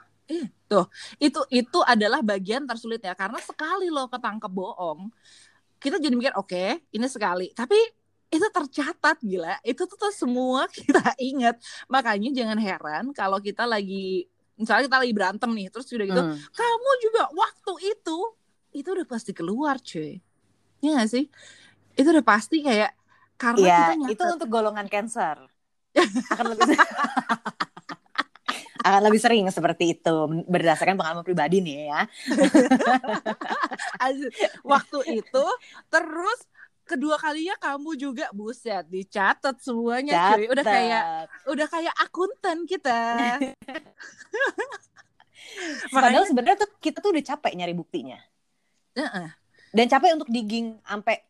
Tuh. 0.65 0.89
Itu 1.21 1.45
itu 1.53 1.79
adalah 1.85 2.25
bagian 2.25 2.65
tersulit 2.65 3.05
ya 3.05 3.13
karena 3.13 3.37
sekali 3.37 3.93
lo 3.93 4.09
ketangkep 4.09 4.49
bohong 4.49 5.13
kita 5.77 6.01
jadi 6.01 6.17
mikir 6.17 6.33
oke 6.33 6.81
ini 6.89 7.05
sekali. 7.05 7.53
Tapi 7.53 7.77
itu 8.29 8.45
tercatat 8.49 9.17
gila. 9.21 9.61
Itu 9.61 9.85
tuh, 9.85 9.97
tuh 10.01 10.13
semua 10.13 10.65
kita 10.73 11.13
ingat. 11.21 11.61
Makanya 11.85 12.33
jangan 12.33 12.57
heran 12.57 13.05
kalau 13.13 13.37
kita 13.37 13.69
lagi 13.69 14.25
misalnya 14.57 14.91
kita 14.91 14.97
lagi 14.99 15.13
berantem 15.15 15.49
nih 15.55 15.71
terus 15.71 15.87
udah 15.87 16.03
gitu 16.09 16.23
Hmm. 16.25 16.35
kamu 16.35 16.91
juga 16.99 17.23
waktu 17.31 17.73
itu 17.95 18.17
itu 18.75 18.87
udah 18.91 19.07
pasti 19.07 19.31
keluar 19.31 19.77
cuy. 19.79 20.19
Ya 20.83 20.99
gak 20.99 21.09
sih? 21.09 21.31
Itu 21.95 22.11
udah 22.11 22.25
pasti 22.25 22.59
kayak 22.59 22.98
karena 23.39 23.63
Iya, 23.63 23.79
kita 23.95 23.95
itu 23.95 24.03
nyatet 24.19 24.35
untuk 24.35 24.49
golongan 24.51 24.87
cancer. 24.91 25.39
Akan 26.35 26.45
lebih 26.51 26.75
akan 28.79 29.01
lebih 29.11 29.19
sering 29.19 29.43
seperti 29.51 29.91
itu 29.95 30.15
berdasarkan 30.47 30.95
pengalaman 30.95 31.23
pribadi 31.23 31.59
nih 31.63 31.91
ya. 31.91 32.01
Waktu 34.71 34.99
itu 35.23 35.45
terus 35.91 36.39
kedua 36.87 37.19
kalinya 37.21 37.53
kamu 37.61 37.91
juga 38.01 38.25
buset 38.33 38.81
dicatat 38.89 39.61
semuanya 39.61 40.33
cuy 40.33 40.49
udah 40.49 40.65
kayak 40.65 41.03
Catat. 41.05 41.49
udah 41.53 41.67
kayak 41.69 41.95
akuntan 42.01 42.57
kita 42.65 42.97
Padahal 45.93 46.25
sebenarnya 46.25 46.65
tuh 46.65 46.69
kita 46.81 46.97
tuh 46.97 47.13
udah 47.13 47.25
capek 47.25 47.53
nyari 47.57 47.73
buktinya. 47.73 48.19
Heeh. 48.95 49.27
Dan 49.73 49.85
capek 49.89 50.17
untuk 50.17 50.29
digging 50.29 50.77
sampai 50.85 51.25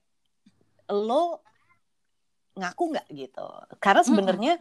lo 0.92 1.40
ngaku 2.60 2.84
nggak 2.96 3.08
gitu. 3.16 3.48
Karena 3.80 4.02
sebenarnya 4.04 4.54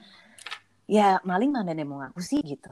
ya 0.88 1.20
maling 1.26 1.52
mana 1.52 1.74
yang 1.76 1.90
mau 1.90 2.00
ngaku 2.00 2.20
sih 2.22 2.40
gitu. 2.40 2.70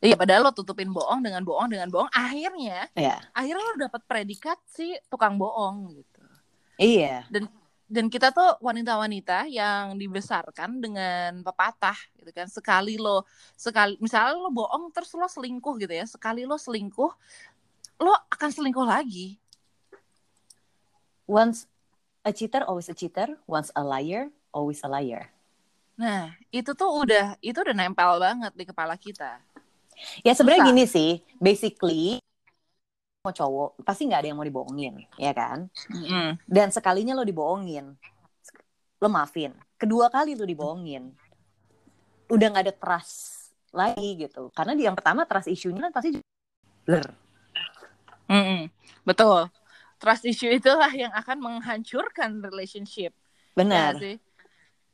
Iya, 0.00 0.16
padahal 0.16 0.48
lo 0.48 0.52
tutupin 0.56 0.88
bohong 0.88 1.20
dengan 1.20 1.44
bohong 1.44 1.68
dengan 1.68 1.92
bohong, 1.92 2.08
akhirnya, 2.08 2.88
Ya. 2.96 3.20
akhirnya 3.36 3.60
lo 3.60 3.76
dapat 3.76 4.00
predikat 4.08 4.56
si 4.64 4.96
tukang 5.12 5.36
bohong 5.36 5.92
gitu. 5.92 6.24
Iya. 6.80 7.28
Dan 7.84 8.06
kita 8.08 8.32
tuh 8.32 8.56
wanita-wanita 8.64 9.44
yang 9.52 10.00
dibesarkan 10.00 10.80
dengan 10.80 11.44
pepatah 11.44 11.98
gitu 12.16 12.32
kan. 12.32 12.48
Sekali 12.48 12.96
lo, 12.96 13.28
sekali, 13.58 14.00
misalnya 14.00 14.40
lo 14.40 14.48
bohong 14.48 14.88
terus 14.88 15.12
lo 15.12 15.28
selingkuh 15.28 15.76
gitu 15.84 15.92
ya. 15.92 16.08
Sekali 16.08 16.48
lo 16.48 16.56
selingkuh, 16.56 17.12
lo 18.00 18.12
akan 18.32 18.50
selingkuh 18.56 18.86
lagi. 18.88 19.36
Once 21.28 21.68
a 22.24 22.32
cheater 22.32 22.64
always 22.64 22.88
a 22.88 22.96
cheater, 22.96 23.36
once 23.44 23.68
a 23.76 23.84
liar 23.84 24.32
always 24.50 24.82
a 24.82 24.88
liar. 24.90 25.30
Nah, 26.00 26.32
itu 26.48 26.72
tuh 26.72 26.88
udah, 26.88 27.36
itu 27.44 27.60
udah 27.60 27.76
nempel 27.76 28.16
banget 28.16 28.52
di 28.56 28.64
kepala 28.64 28.96
kita. 28.96 29.36
Ya 30.24 30.32
sebenarnya 30.32 30.72
gini 30.72 30.84
sih, 30.88 31.20
basically 31.36 32.16
mau 33.20 33.36
cowok 33.36 33.84
pasti 33.84 34.08
nggak 34.08 34.20
ada 34.24 34.28
yang 34.32 34.38
mau 34.40 34.48
dibohongin, 34.48 35.04
ya 35.20 35.36
kan? 35.36 35.68
Mm-mm. 35.92 36.40
Dan 36.48 36.72
sekalinya 36.72 37.12
lo 37.12 37.20
dibohongin, 37.20 37.92
lo 38.96 39.08
maafin. 39.12 39.52
Kedua 39.76 40.08
kali 40.08 40.32
lo 40.32 40.48
dibohongin, 40.48 41.12
udah 42.32 42.46
nggak 42.48 42.64
ada 42.64 42.74
trust 42.74 43.52
lagi 43.76 44.24
gitu. 44.24 44.48
Karena 44.56 44.72
di 44.72 44.88
yang 44.88 44.96
pertama 44.96 45.28
trust 45.28 45.52
issue-nya 45.52 45.84
kan 45.84 45.92
pasti 45.92 46.16
blur. 46.88 47.04
Mm-mm. 48.24 48.72
Betul. 49.04 49.52
Trust 50.00 50.24
issue 50.24 50.48
itulah 50.48 50.88
yang 50.96 51.12
akan 51.12 51.44
menghancurkan 51.44 52.40
relationship. 52.40 53.12
Ya 53.12 53.52
Benar. 53.52 54.00
sih. 54.00 54.16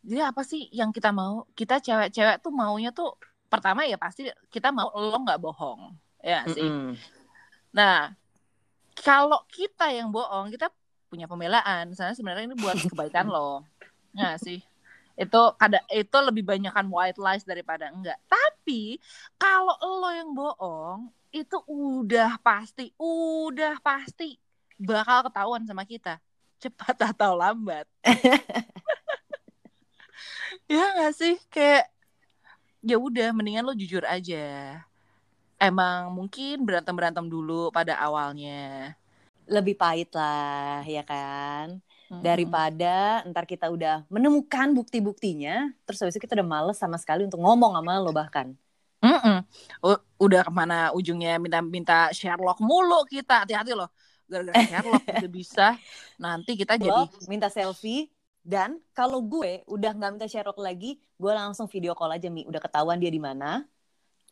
Jadi 0.07 0.21
apa 0.23 0.42
sih 0.47 0.71
yang 0.71 0.95
kita 0.95 1.11
mau? 1.11 1.42
Kita 1.59 1.83
cewek-cewek 1.83 2.38
tuh 2.38 2.55
maunya 2.55 2.95
tuh 2.95 3.19
pertama 3.51 3.83
ya 3.83 3.99
pasti 3.99 4.31
kita 4.55 4.71
mau 4.71 4.95
lo 4.95 5.19
nggak 5.19 5.42
bohong, 5.42 5.99
ya 6.23 6.47
sih. 6.47 6.62
Mm-mm. 6.62 6.95
Nah, 7.75 8.14
kalau 8.95 9.42
kita 9.51 9.90
yang 9.90 10.14
bohong, 10.14 10.55
kita 10.55 10.71
punya 11.11 11.27
pembelaan. 11.27 11.90
Misalnya 11.90 12.14
sebenarnya 12.14 12.47
ini 12.47 12.57
buat 12.57 12.79
kebaikan 12.95 13.27
lo, 13.27 13.66
ya 14.14 14.38
sih. 14.38 14.62
Itu 15.19 15.59
kada 15.59 15.83
itu 15.90 16.16
lebih 16.23 16.47
banyakkan 16.47 16.87
white 16.87 17.19
lies 17.19 17.42
daripada 17.42 17.90
enggak. 17.90 18.16
Tapi 18.31 19.03
kalau 19.35 19.75
lo 19.83 20.11
yang 20.14 20.31
bohong, 20.31 21.11
itu 21.35 21.59
udah 21.66 22.38
pasti, 22.40 22.95
udah 22.97 23.83
pasti 23.83 24.38
bakal 24.79 25.27
ketahuan 25.27 25.66
sama 25.66 25.83
kita 25.83 26.23
cepat 26.62 27.12
atau 27.12 27.37
lambat. 27.37 27.85
ya 30.66 30.85
nggak 30.98 31.14
sih 31.14 31.35
kayak 31.50 31.90
ya 32.87 32.96
udah 32.98 33.35
mendingan 33.35 33.66
lo 33.66 33.74
jujur 33.74 34.07
aja. 34.07 34.79
Emang 35.57 36.12
mungkin 36.12 36.62
berantem 36.68 36.94
berantem 36.94 37.26
dulu 37.26 37.72
pada 37.72 37.96
awalnya. 37.98 38.92
Lebih 39.48 39.74
pahit 39.79 40.11
lah, 40.12 40.85
ya 40.85 41.02
kan? 41.07 41.81
Mm-mm. 42.07 42.22
Daripada 42.22 43.24
ntar 43.26 43.48
kita 43.48 43.66
udah 43.72 44.07
menemukan 44.07 44.70
bukti-buktinya, 44.76 45.72
terus 45.83 45.98
habis 46.02 46.14
itu 46.14 46.22
kita 46.22 46.38
udah 46.38 46.46
males 46.46 46.79
sama 46.79 47.00
sekali 47.00 47.26
untuk 47.26 47.40
ngomong 47.40 47.74
sama 47.74 47.98
lo 47.98 48.12
bahkan. 48.14 48.55
Mm-mm. 49.00 49.42
Udah 50.20 50.42
ke 50.44 50.52
mana 50.52 50.92
ujungnya 50.92 51.40
minta-minta 51.40 52.11
Sherlock 52.14 52.61
mulu 52.62 53.02
kita 53.09 53.42
hati-hati 53.42 53.74
loh 53.74 53.90
gara-gara 54.26 54.59
Sherlock 54.66 55.02
bisa 55.07 55.29
bisa 55.38 55.66
nanti 56.18 56.59
kita 56.59 56.74
jadi 56.74 56.90
Lo 56.90 57.07
minta 57.31 57.46
selfie, 57.46 58.11
dan 58.46 58.70
kalau 58.98 59.18
gue 59.32 59.66
udah 59.74 59.90
nggak 59.96 60.11
minta 60.14 60.28
Sherlock 60.30 60.59
lagi, 60.62 61.02
gue 61.20 61.32
langsung 61.35 61.66
video 61.74 61.92
call 61.98 62.14
aja 62.16 62.28
Mi. 62.30 62.42
Udah 62.50 62.62
ketahuan 62.62 62.98
dia 63.02 63.11
di 63.11 63.18
mana, 63.18 63.66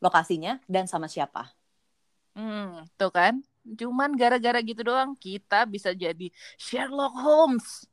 lokasinya, 0.04 0.52
dan 0.70 0.86
sama 0.92 1.06
siapa. 1.10 1.42
hmm, 2.34 2.94
tuh 2.98 3.10
kan 3.14 3.34
cuman 3.64 4.12
gara-gara 4.20 4.60
gitu 4.60 4.84
doang 4.84 5.16
kita 5.16 5.64
bisa 5.64 5.90
jadi 5.96 6.28
Sherlock 6.60 7.14
Holmes 7.16 7.88